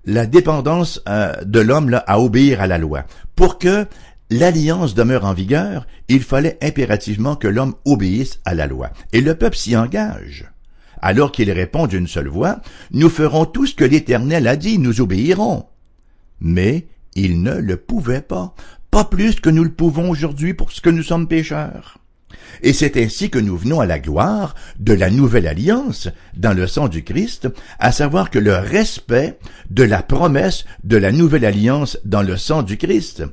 La 0.05 0.27
dépendance 0.27 1.03
euh, 1.09 1.33
de 1.45 1.61
l'homme 1.61 2.01
à 2.07 2.21
obéir 2.21 2.61
à 2.61 2.67
la 2.67 2.79
loi. 2.79 3.05
Pour 3.37 3.59
que 3.59 3.87
l'alliance 4.31 4.95
demeure 4.95 5.25
en 5.25 5.35
vigueur, 5.35 5.87
il 6.09 6.23
fallait 6.23 6.59
impérativement 6.63 7.37
que 7.37 7.49
l'homme 7.49 7.75
obéisse 7.85 8.41
à 8.45 8.55
la 8.55 8.67
loi. 8.67 8.91
Et 9.13 9.21
le 9.21 9.35
peuple 9.35 9.57
s'y 9.57 9.77
engage. 9.77 10.51
Alors 11.01 11.31
qu'il 11.31 11.51
répond 11.53 11.87
d'une 11.87 12.09
seule 12.09 12.29
voix, 12.29 12.61
Nous 12.91 13.09
ferons 13.09 13.45
tout 13.45 13.67
ce 13.67 13.75
que 13.75 13.85
l'Éternel 13.85 14.49
a 14.49 14.57
dit, 14.57 14.79
nous 14.79 15.01
obéirons. 15.01 15.67
Mais 16.41 16.87
il 17.15 17.43
ne 17.43 17.55
le 17.55 17.77
pouvait 17.77 18.23
pas, 18.23 18.55
pas 18.91 19.05
plus 19.05 19.41
que 19.41 19.51
nous 19.51 19.65
le 19.65 19.73
pouvons 19.73 20.11
aujourd'hui 20.11 20.55
pour 20.55 20.73
ce 20.73 20.81
que 20.81 20.91
nous 20.91 21.03
sommes 21.03 21.29
pécheurs. 21.29 21.99
Et 22.63 22.73
c'est 22.73 22.97
ainsi 22.97 23.31
que 23.31 23.39
nous 23.39 23.57
venons 23.57 23.81
à 23.81 23.87
la 23.87 23.99
gloire 23.99 24.55
de 24.79 24.93
la 24.93 25.11
nouvelle 25.11 25.47
alliance 25.47 26.09
dans 26.37 26.53
le 26.53 26.67
sang 26.67 26.89
du 26.89 27.05
Christ, 27.05 27.49
à 27.79 27.93
savoir 27.93 28.31
que 28.31 28.39
le 28.39 28.55
respect 28.55 29.39
de 29.71 29.83
la 29.83 30.03
promesse 30.03 30.65
de 30.85 30.97
la 30.97 31.13
nouvelle 31.13 31.45
alliance 31.45 31.99
dans 32.05 32.23
le 32.23 32.37
sang 32.37 32.63
du 32.63 32.77
Christ, 32.77 33.25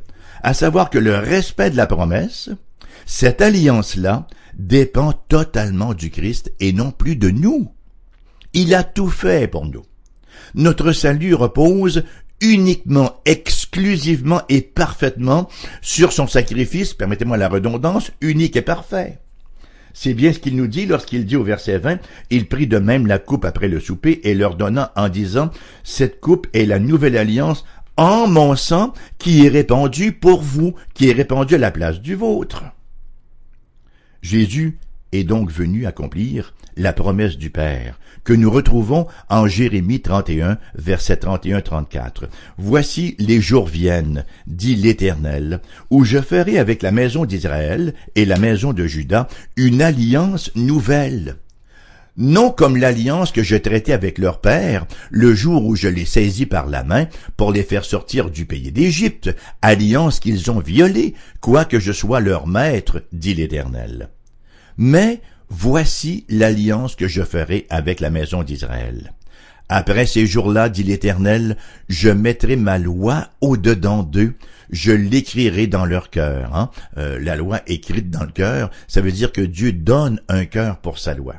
à 0.44 0.54
savoir 0.54 0.90
que 0.90 1.00
le 1.00 1.16
respect 1.16 1.70
de 1.70 1.78
la 1.78 1.88
promesse, 1.88 2.50
cette 3.06 3.42
alliance-là 3.42 4.28
dépend 4.58 5.14
totalement 5.14 5.94
du 5.94 6.10
Christ 6.10 6.52
et 6.60 6.74
non 6.74 6.92
plus 6.92 7.16
de 7.16 7.30
nous. 7.30 7.72
Il 8.54 8.76
a 8.76 8.84
tout 8.84 9.10
fait 9.10 9.48
pour 9.48 9.66
nous. 9.66 9.84
Notre 10.54 10.92
salut 10.92 11.34
repose 11.34 12.04
uniquement, 12.42 13.22
exclusivement 13.26 13.63
et 14.50 14.62
parfaitement 14.62 15.50
sur 15.82 16.12
son 16.12 16.28
sacrifice, 16.28 16.94
permettez-moi 16.94 17.38
la 17.38 17.50
redondance, 17.50 18.12
unique 18.22 18.56
et 18.56 18.62
parfait. 18.62 19.20
C'est 19.94 20.14
bien 20.14 20.34
ce 20.34 20.40
qu'il 20.40 20.56
nous 20.56 20.68
dit 20.68 20.86
lorsqu'il 20.86 21.26
dit 21.26 21.36
au 21.36 21.44
verset 21.44 21.78
20, 21.78 22.00
il 22.32 22.48
prit 22.48 22.68
de 22.68 22.80
même 22.80 23.06
la 23.06 23.20
coupe 23.20 23.46
après 23.46 23.68
le 23.68 23.80
souper 23.80 24.22
et 24.24 24.34
leur 24.34 24.56
donna 24.56 24.92
en 24.96 25.08
disant, 25.08 25.52
cette 25.84 26.20
coupe 26.20 26.48
est 26.54 26.66
la 26.66 26.80
nouvelle 26.80 27.18
alliance 27.18 27.64
en 27.96 28.28
mon 28.28 28.56
sang 28.56 28.94
qui 29.20 29.46
est 29.46 29.50
répandu 29.50 30.12
pour 30.12 30.42
vous, 30.42 30.74
qui 30.96 31.10
est 31.10 31.14
répandu 31.14 31.56
à 31.56 31.60
la 31.60 31.72
place 31.72 32.02
du 32.02 32.16
vôtre. 32.16 32.64
Jésus 34.24 34.80
est 35.14 35.24
donc 35.24 35.52
venu 35.52 35.86
accomplir 35.86 36.54
la 36.76 36.92
promesse 36.92 37.38
du 37.38 37.50
Père, 37.50 38.00
que 38.24 38.34
nous 38.34 38.50
retrouvons 38.50 39.08
en 39.30 39.48
Jérémie 39.48 40.02
31, 40.02 40.58
verset 40.76 41.16
31-34. 41.16 42.24
Voici 42.58 43.16
les 43.20 43.40
jours 43.40 43.68
viennent, 43.68 44.26
dit 44.48 44.76
l'Éternel, 44.76 45.62
où 45.90 46.04
je 46.04 46.20
ferai 46.20 46.58
avec 46.58 46.82
la 46.82 46.92
maison 46.92 47.26
d'Israël 47.26 47.94
et 48.16 48.26
la 48.26 48.38
maison 48.38 48.74
de 48.74 48.86
Juda 48.88 49.28
une 49.56 49.82
alliance 49.82 50.52
nouvelle. 50.56 51.36
Non 52.16 52.52
comme 52.52 52.78
l'alliance 52.78 53.32
que 53.32 53.42
je 53.42 53.56
traitais 53.56 53.92
avec 53.92 54.20
leur 54.20 54.40
père 54.40 54.86
le 55.10 55.34
jour 55.34 55.66
où 55.66 55.76
je 55.76 55.88
les 55.88 56.06
saisis 56.06 56.46
par 56.46 56.68
la 56.68 56.84
main 56.84 57.08
pour 57.38 57.52
les 57.52 57.64
faire 57.64 57.86
sortir 57.86 58.30
du 58.30 58.46
pays 58.46 58.72
d'Égypte, 58.72 59.36
alliance 59.64 60.20
qu'ils 60.20 60.52
ont 60.52 60.60
violée, 60.60 61.16
quoique 61.40 61.80
je 61.80 61.92
sois 61.92 62.20
leur 62.20 62.46
maître, 62.46 63.04
dit 63.14 63.34
l'Éternel. 63.34 64.10
Mais 64.78 65.22
Voici 65.56 66.26
l'alliance 66.30 66.96
que 66.96 67.08
je 67.08 67.22
ferai 67.22 67.68
avec 67.70 68.00
la 68.00 68.10
maison 68.10 68.42
d'Israël. 68.42 69.14
Après 69.70 70.08
ces 70.08 70.26
jours-là, 70.26 70.68
dit 70.68 70.82
l'Éternel, 70.82 71.58
je 71.90 72.10
mettrai 72.10 72.56
ma 72.56 72.80
loi 72.80 73.28
au-dedans 73.40 74.02
d'eux, 74.02 74.34
je 74.72 74.92
l'écrirai 74.92 75.68
dans 75.68 75.86
leur 75.86 76.10
cœur. 76.10 76.56
Hein. 76.56 76.72
Euh, 76.98 77.20
la 77.20 77.36
loi 77.36 77.62
écrite 77.68 78.10
dans 78.10 78.24
le 78.24 78.32
cœur, 78.32 78.72
ça 78.88 79.02
veut 79.02 79.12
dire 79.12 79.32
que 79.32 79.42
Dieu 79.42 79.74
donne 79.74 80.20
un 80.28 80.46
cœur 80.46 80.80
pour 80.80 80.98
sa 80.98 81.14
loi. 81.14 81.36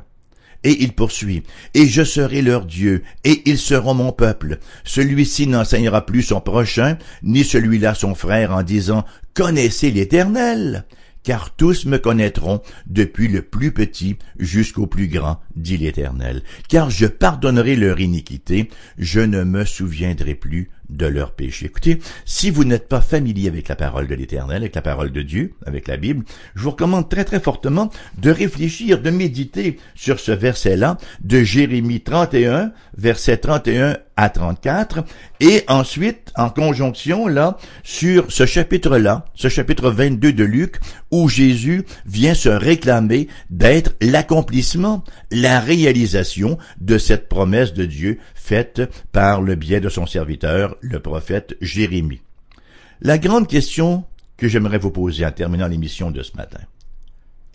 Et 0.63 0.81
il 0.81 0.93
poursuit, 0.93 1.43
et 1.73 1.85
je 1.85 2.03
serai 2.03 2.41
leur 2.41 2.65
Dieu, 2.65 3.03
et 3.25 3.43
ils 3.49 3.59
seront 3.59 3.93
mon 3.93 4.13
peuple. 4.13 4.59
Celui-ci 4.85 5.45
n'enseignera 5.45 6.05
plus 6.05 6.23
son 6.23 6.39
prochain, 6.39 6.97
ni 7.21 7.43
celui-là 7.43 7.95
son 7.95 8.15
frère, 8.15 8.53
en 8.53 8.63
disant, 8.63 9.03
Connaissez 9.33 9.91
l'Éternel 9.91 10.85
car 11.25 11.55
tous 11.55 11.85
me 11.85 11.97
connaîtront, 11.97 12.61
depuis 12.85 13.27
le 13.27 13.41
plus 13.41 13.73
petit 13.73 14.17
jusqu'au 14.39 14.85
plus 14.87 15.07
grand, 15.07 15.41
dit 15.55 15.75
l'Éternel. 15.75 16.43
Car 16.69 16.89
je 16.89 17.07
pardonnerai 17.07 17.75
leur 17.75 17.99
iniquité, 17.99 18.69
je 18.97 19.19
ne 19.19 19.43
me 19.43 19.65
souviendrai 19.65 20.35
plus 20.35 20.69
de 20.89 21.05
leur 21.05 21.31
péché. 21.31 21.65
Écoutez, 21.67 21.99
si 22.25 22.49
vous 22.49 22.63
n'êtes 22.63 22.87
pas 22.87 23.01
familier 23.01 23.47
avec 23.47 23.67
la 23.67 23.75
parole 23.75 24.07
de 24.07 24.15
l'Éternel, 24.15 24.57
avec 24.57 24.75
la 24.75 24.81
parole 24.81 25.11
de 25.11 25.21
Dieu, 25.21 25.53
avec 25.65 25.87
la 25.87 25.97
Bible, 25.97 26.25
je 26.55 26.63
vous 26.63 26.71
recommande 26.71 27.09
très 27.09 27.25
très 27.25 27.39
fortement 27.39 27.89
de 28.17 28.31
réfléchir, 28.31 29.01
de 29.01 29.09
méditer 29.09 29.77
sur 29.95 30.19
ce 30.19 30.31
verset-là 30.31 30.97
de 31.21 31.43
Jérémie 31.43 32.01
31, 32.01 32.71
verset 32.97 33.37
31 33.37 33.97
à 34.17 34.29
34, 34.29 35.03
et 35.41 35.63
ensuite, 35.67 36.31
en 36.35 36.49
conjonction, 36.49 37.27
là, 37.27 37.57
sur 37.83 38.31
ce 38.31 38.45
chapitre-là, 38.45 39.25
ce 39.35 39.49
chapitre 39.49 39.89
22 39.89 40.31
de 40.31 40.43
Luc, 40.43 40.77
où 41.11 41.27
Jésus 41.27 41.83
vient 42.05 42.33
se 42.33 42.49
réclamer 42.49 43.27
d'être 43.49 43.93
l'accomplissement, 44.01 45.03
la 45.31 45.59
réalisation 45.59 46.57
de 46.79 46.97
cette 46.97 47.27
promesse 47.27 47.73
de 47.73 47.85
Dieu 47.85 48.19
faite 48.45 48.83
par 49.11 49.41
le 49.41 49.55
biais 49.55 49.81
de 49.81 49.89
son 49.89 50.05
serviteur, 50.05 50.77
le 50.81 50.99
prophète 50.99 51.57
Jérémie. 51.61 52.21
La 53.01 53.17
grande 53.17 53.47
question 53.47 54.05
que 54.37 54.47
j'aimerais 54.47 54.77
vous 54.77 54.91
poser 54.91 55.25
en 55.25 55.31
terminant 55.31 55.67
l'émission 55.67 56.11
de 56.11 56.21
ce 56.21 56.37
matin. 56.37 56.61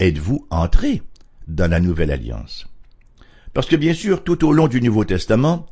Êtes-vous 0.01 0.47
entré 0.51 1.03
dans 1.47 1.71
la 1.71 1.79
nouvelle 1.79 2.11
alliance? 2.11 2.67
Parce 3.55 3.69
que 3.69 3.77
bien 3.77 3.95
sûr, 3.95 4.25
tout 4.25 4.45
au 4.45 4.53
long 4.53 4.67
du 4.67 4.81
Nouveau 4.81 5.05
Testament, 5.05 5.67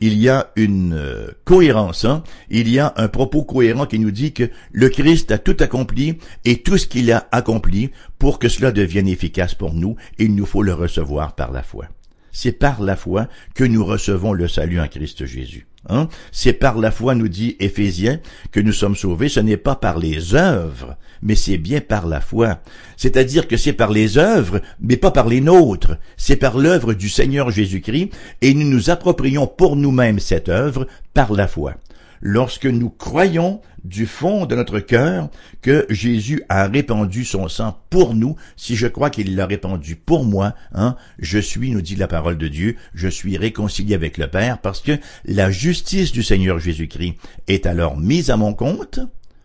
il 0.00 0.18
y 0.18 0.28
a 0.28 0.50
une 0.56 0.94
euh, 0.94 1.28
cohérence, 1.44 2.04
hein? 2.04 2.24
il 2.48 2.68
y 2.68 2.78
a 2.78 2.94
un 2.96 3.08
propos 3.08 3.44
cohérent 3.44 3.86
qui 3.86 3.98
nous 3.98 4.10
dit 4.10 4.32
que 4.32 4.50
le 4.72 4.88
Christ 4.88 5.30
a 5.32 5.38
tout 5.38 5.56
accompli 5.60 6.18
et 6.44 6.62
tout 6.62 6.78
ce 6.78 6.86
qu'il 6.86 7.12
a 7.12 7.28
accompli 7.30 7.90
pour 8.18 8.38
que 8.38 8.48
cela 8.48 8.72
devienne 8.72 9.06
efficace 9.06 9.54
pour 9.54 9.74
nous, 9.74 9.96
il 10.18 10.34
nous 10.34 10.46
faut 10.46 10.62
le 10.62 10.74
recevoir 10.74 11.34
par 11.34 11.52
la 11.52 11.62
foi. 11.62 11.86
C'est 12.32 12.52
par 12.52 12.82
la 12.82 12.96
foi 12.96 13.28
que 13.54 13.64
nous 13.64 13.84
recevons 13.84 14.32
le 14.32 14.48
salut 14.48 14.80
en 14.80 14.88
Christ 14.88 15.26
Jésus. 15.26 15.66
Hein? 15.88 16.08
C'est 16.30 16.52
par 16.52 16.78
la 16.78 16.90
foi, 16.90 17.14
nous 17.14 17.28
dit 17.28 17.56
Éphésiens, 17.60 18.20
que 18.50 18.60
nous 18.60 18.72
sommes 18.72 18.96
sauvés. 18.96 19.28
Ce 19.28 19.40
n'est 19.40 19.56
pas 19.56 19.74
par 19.74 19.98
les 19.98 20.34
œuvres, 20.34 20.96
mais 21.22 21.34
c'est 21.34 21.58
bien 21.58 21.80
par 21.80 22.06
la 22.06 22.20
foi. 22.20 22.60
C'est-à-dire 22.96 23.48
que 23.48 23.56
c'est 23.56 23.72
par 23.72 23.90
les 23.90 24.16
œuvres, 24.16 24.60
mais 24.80 24.96
pas 24.96 25.10
par 25.10 25.28
les 25.28 25.40
nôtres. 25.40 25.98
C'est 26.16 26.36
par 26.36 26.56
l'œuvre 26.56 26.94
du 26.94 27.08
Seigneur 27.08 27.50
Jésus-Christ, 27.50 28.10
et 28.40 28.54
nous 28.54 28.68
nous 28.68 28.90
approprions 28.90 29.46
pour 29.46 29.76
nous-mêmes 29.76 30.20
cette 30.20 30.48
œuvre 30.48 30.86
par 31.14 31.32
la 31.32 31.48
foi 31.48 31.74
lorsque 32.22 32.66
nous 32.66 32.88
croyons 32.88 33.60
du 33.84 34.06
fond 34.06 34.46
de 34.46 34.54
notre 34.54 34.78
cœur 34.78 35.28
que 35.60 35.84
Jésus 35.90 36.42
a 36.48 36.68
répandu 36.68 37.24
son 37.24 37.48
sang 37.48 37.78
pour 37.90 38.14
nous, 38.14 38.36
si 38.56 38.76
je 38.76 38.86
crois 38.86 39.10
qu'il 39.10 39.34
l'a 39.34 39.46
répandu 39.46 39.96
pour 39.96 40.24
moi, 40.24 40.54
hein, 40.72 40.96
je 41.18 41.38
suis, 41.38 41.72
nous 41.72 41.82
dit 41.82 41.96
la 41.96 42.06
parole 42.06 42.38
de 42.38 42.48
Dieu, 42.48 42.76
je 42.94 43.08
suis 43.08 43.36
réconcilié 43.36 43.94
avec 43.94 44.18
le 44.18 44.28
Père 44.28 44.58
parce 44.60 44.80
que 44.80 44.98
la 45.24 45.50
justice 45.50 46.12
du 46.12 46.22
Seigneur 46.22 46.60
Jésus-Christ 46.60 47.16
est 47.48 47.66
alors 47.66 47.98
mise 47.98 48.30
à 48.30 48.36
mon 48.36 48.54
compte, 48.54 49.00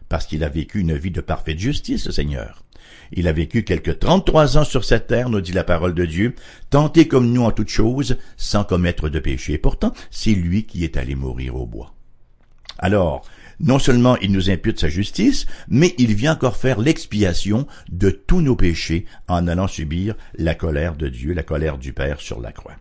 parce 0.07 0.27
qu'il 0.27 0.43
a 0.43 0.49
vécu 0.49 0.79
une 0.79 0.95
vie 0.95 1.11
de 1.11 1.19
parfaite 1.19 1.59
justice, 1.59 2.11
Seigneur. 2.11 2.63
Il 3.11 3.27
a 3.27 3.33
vécu 3.33 3.63
quelques 3.63 3.99
trente-trois 3.99 4.57
ans 4.57 4.63
sur 4.63 4.85
cette 4.85 5.07
terre, 5.07 5.29
nous 5.29 5.41
dit 5.41 5.51
la 5.51 5.63
parole 5.63 5.93
de 5.93 6.05
Dieu, 6.05 6.35
tenté 6.69 7.07
comme 7.07 7.31
nous 7.31 7.43
en 7.43 7.51
toutes 7.51 7.69
choses, 7.69 8.17
sans 8.37 8.63
commettre 8.63 9.09
de 9.09 9.19
péché. 9.19 9.57
pourtant, 9.57 9.93
c'est 10.11 10.31
lui 10.31 10.65
qui 10.65 10.83
est 10.83 10.97
allé 10.97 11.15
mourir 11.15 11.55
au 11.55 11.65
bois. 11.65 11.96
Alors, 12.77 13.25
non 13.59 13.79
seulement 13.79 14.17
il 14.17 14.31
nous 14.31 14.49
impute 14.49 14.79
sa 14.79 14.89
justice, 14.89 15.45
mais 15.67 15.95
il 15.97 16.13
vient 16.13 16.33
encore 16.33 16.57
faire 16.57 16.79
l'expiation 16.79 17.67
de 17.91 18.09
tous 18.09 18.41
nos 18.41 18.55
péchés 18.55 19.05
en 19.27 19.47
allant 19.47 19.67
subir 19.67 20.15
la 20.37 20.55
colère 20.55 20.95
de 20.95 21.07
Dieu, 21.07 21.33
la 21.33 21.43
colère 21.43 21.77
du 21.77 21.93
Père 21.93 22.21
sur 22.21 22.39
la 22.39 22.51
croix. 22.51 22.75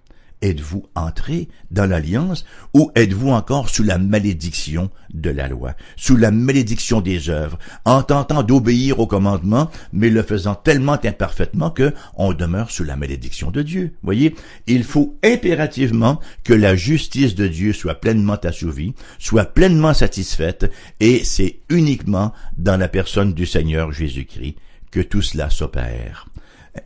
Êtes-vous 0.47 0.87
entré 0.95 1.49
dans 1.73 1.87
l'alliance 1.87 2.45
ou 2.73 2.93
êtes-vous 2.95 3.31
encore 3.31 3.69
sous 3.69 3.83
la 3.83 3.99
malédiction 3.99 4.91
de 5.13 5.31
la 5.31 5.49
loi, 5.49 5.75
sous 5.97 6.15
la 6.15 6.31
malédiction 6.31 7.01
des 7.01 7.31
œuvres, 7.31 7.59
en 7.85 8.05
tentant 8.05 8.45
d'obéir 8.45 9.01
au 9.01 9.09
commandement, 9.09 9.73
mais 9.93 10.09
le 10.09 10.23
faisant 10.23 10.55
tellement 10.55 10.99
imparfaitement 11.05 11.71
que 11.71 11.93
on 12.15 12.33
demeure 12.33 12.71
sous 12.71 12.85
la 12.85 12.95
malédiction 12.95 13.51
de 13.51 13.63
Dieu? 13.63 13.95
Voyez, 14.05 14.37
il 14.69 14.85
faut 14.85 15.17
impérativement 15.25 16.21
que 16.45 16.55
la 16.55 16.77
justice 16.77 17.35
de 17.35 17.49
Dieu 17.49 17.73
soit 17.73 17.97
pleinement 17.97 18.39
assouvie, 18.45 18.95
soit 19.19 19.47
pleinement 19.47 19.95
satisfaite, 19.95 20.71
et 21.01 21.25
c'est 21.25 21.59
uniquement 21.71 22.33
dans 22.57 22.77
la 22.77 22.87
personne 22.87 23.35
du 23.35 23.47
Seigneur 23.47 23.91
Jésus-Christ 23.91 24.55
que 24.93 25.01
tout 25.01 25.23
cela 25.23 25.51
s'opère. 25.51 26.29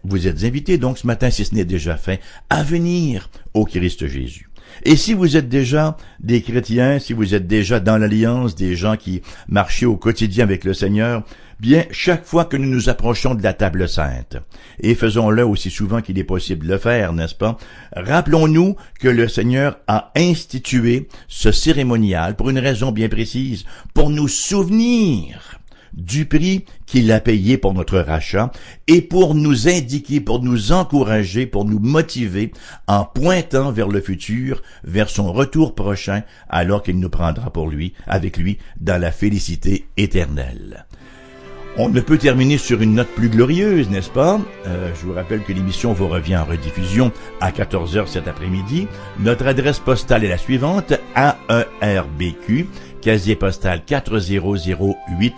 Vous 0.04 0.26
êtes 0.26 0.44
invités 0.44 0.78
donc 0.78 0.98
ce 0.98 1.06
matin, 1.06 1.30
si 1.30 1.44
ce 1.44 1.54
n'est 1.54 1.64
déjà 1.64 1.96
fait, 1.96 2.20
à 2.48 2.62
venir 2.62 3.30
au 3.54 3.64
Christ 3.64 4.06
Jésus. 4.06 4.50
Et 4.84 4.96
si 4.96 5.14
vous 5.14 5.36
êtes 5.36 5.48
déjà 5.48 5.96
des 6.20 6.42
chrétiens, 6.42 6.98
si 6.98 7.12
vous 7.12 7.34
êtes 7.34 7.46
déjà 7.46 7.80
dans 7.80 7.98
l'alliance, 7.98 8.54
des 8.54 8.76
gens 8.76 8.96
qui 8.96 9.22
marchaient 9.48 9.86
au 9.86 9.96
quotidien 9.96 10.44
avec 10.44 10.64
le 10.64 10.74
Seigneur, 10.74 11.24
bien, 11.58 11.84
chaque 11.90 12.24
fois 12.24 12.46
que 12.46 12.56
nous 12.56 12.68
nous 12.68 12.88
approchons 12.88 13.34
de 13.34 13.42
la 13.42 13.52
table 13.52 13.88
sainte, 13.88 14.38
et 14.80 14.94
faisons-le 14.94 15.44
aussi 15.44 15.70
souvent 15.70 16.00
qu'il 16.00 16.18
est 16.18 16.24
possible 16.24 16.66
de 16.66 16.72
le 16.72 16.78
faire, 16.78 17.12
n'est-ce 17.12 17.34
pas, 17.34 17.58
rappelons-nous 17.94 18.76
que 18.98 19.08
le 19.08 19.28
Seigneur 19.28 19.78
a 19.86 20.12
institué 20.16 21.08
ce 21.28 21.52
cérémonial 21.52 22.36
pour 22.36 22.50
une 22.50 22.58
raison 22.58 22.92
bien 22.92 23.08
précise, 23.08 23.64
pour 23.92 24.10
nous 24.10 24.28
souvenir 24.28 25.59
du 25.92 26.26
prix 26.26 26.64
qu'il 26.86 27.10
a 27.12 27.20
payé 27.20 27.58
pour 27.58 27.74
notre 27.74 27.98
rachat 27.98 28.50
et 28.86 29.02
pour 29.02 29.34
nous 29.34 29.68
indiquer, 29.68 30.20
pour 30.20 30.42
nous 30.42 30.72
encourager, 30.72 31.46
pour 31.46 31.64
nous 31.64 31.78
motiver 31.78 32.52
en 32.86 33.04
pointant 33.04 33.72
vers 33.72 33.88
le 33.88 34.00
futur, 34.00 34.62
vers 34.84 35.10
son 35.10 35.32
retour 35.32 35.74
prochain, 35.74 36.22
alors 36.48 36.82
qu'il 36.82 36.98
nous 36.98 37.10
prendra 37.10 37.50
pour 37.50 37.68
lui, 37.68 37.94
avec 38.06 38.36
lui, 38.36 38.58
dans 38.80 39.00
la 39.00 39.12
félicité 39.12 39.86
éternelle. 39.96 40.86
On 41.76 41.88
ne 41.88 42.00
peut 42.00 42.18
terminer 42.18 42.58
sur 42.58 42.82
une 42.82 42.94
note 42.94 43.08
plus 43.08 43.28
glorieuse, 43.28 43.88
n'est-ce 43.90 44.10
pas? 44.10 44.40
Euh, 44.66 44.90
je 45.00 45.06
vous 45.06 45.12
rappelle 45.12 45.44
que 45.44 45.52
l'émission 45.52 45.92
vous 45.92 46.08
revient 46.08 46.36
en 46.36 46.44
rediffusion 46.44 47.12
à 47.40 47.52
14h 47.52 48.08
cet 48.08 48.26
après-midi. 48.26 48.88
Notre 49.20 49.46
adresse 49.46 49.78
postale 49.78 50.24
est 50.24 50.28
la 50.28 50.36
suivante, 50.36 50.92
AERBQ, 51.14 52.66
casier 53.00 53.36
postal 53.36 53.84
40088 53.84 55.34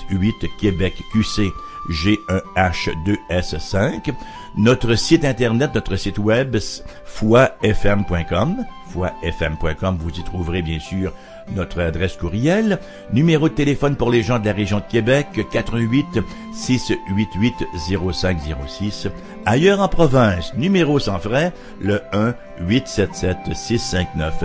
Québec 0.61 0.95
QC 1.13 1.51
G1H2S5. 1.91 4.15
Notre 4.57 4.95
site 4.95 5.25
internet, 5.25 5.75
notre 5.75 5.97
site 5.97 6.19
web, 6.19 6.57
foifm.com. 7.05 8.65
Foifm.com, 8.89 9.99
vous 9.99 10.11
y 10.11 10.23
trouverez 10.23 10.63
bien 10.63 10.79
sûr 10.79 11.13
notre 11.55 11.81
adresse 11.81 12.17
courriel, 12.17 12.79
numéro 13.13 13.49
de 13.49 13.55
téléphone 13.55 13.97
pour 13.97 14.11
les 14.11 14.23
gens 14.23 14.39
de 14.39 14.45
la 14.45 14.53
région 14.53 14.79
de 14.79 14.85
Québec, 14.85 15.27
88 15.51 16.21
688 16.55 17.55
0506. 17.75 19.09
Ailleurs 19.47 19.81
en 19.81 19.89
province, 19.89 20.53
numéro 20.55 20.99
sans 20.99 21.19
frais, 21.19 21.55
le 21.81 22.03
1 22.13 22.35
877 22.61 23.39
659 23.55 24.45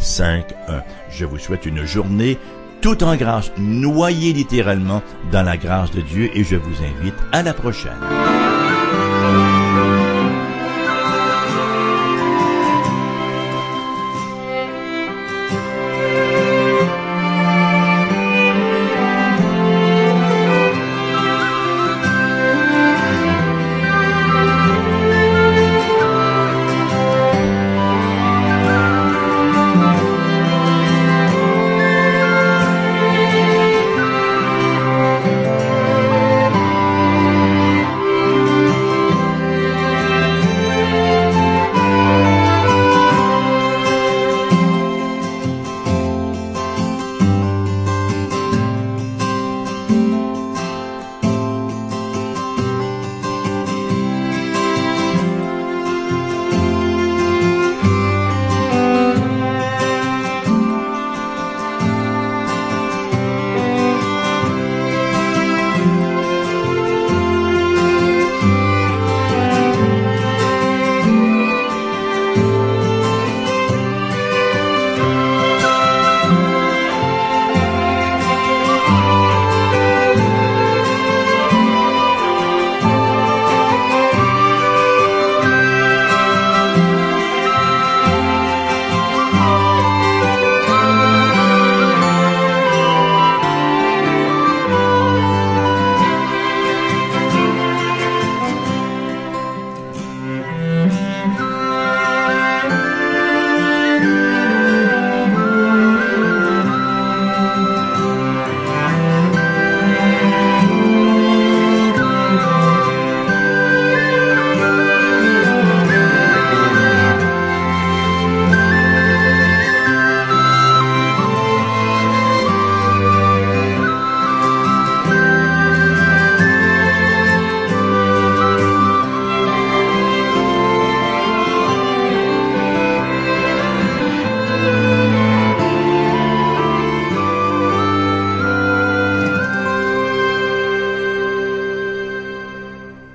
0251. 0.00 0.82
Je 1.10 1.24
vous 1.24 1.38
souhaite 1.38 1.66
une 1.66 1.84
journée 1.84 2.38
tout 2.80 3.04
en 3.04 3.16
grâce, 3.16 3.52
noyée 3.58 4.32
littéralement 4.32 5.02
dans 5.30 5.42
la 5.42 5.56
grâce 5.56 5.90
de 5.90 6.00
Dieu 6.00 6.30
et 6.34 6.44
je 6.44 6.56
vous 6.56 6.82
invite 6.82 7.14
à 7.32 7.42
la 7.42 7.52
prochaine. 7.52 7.92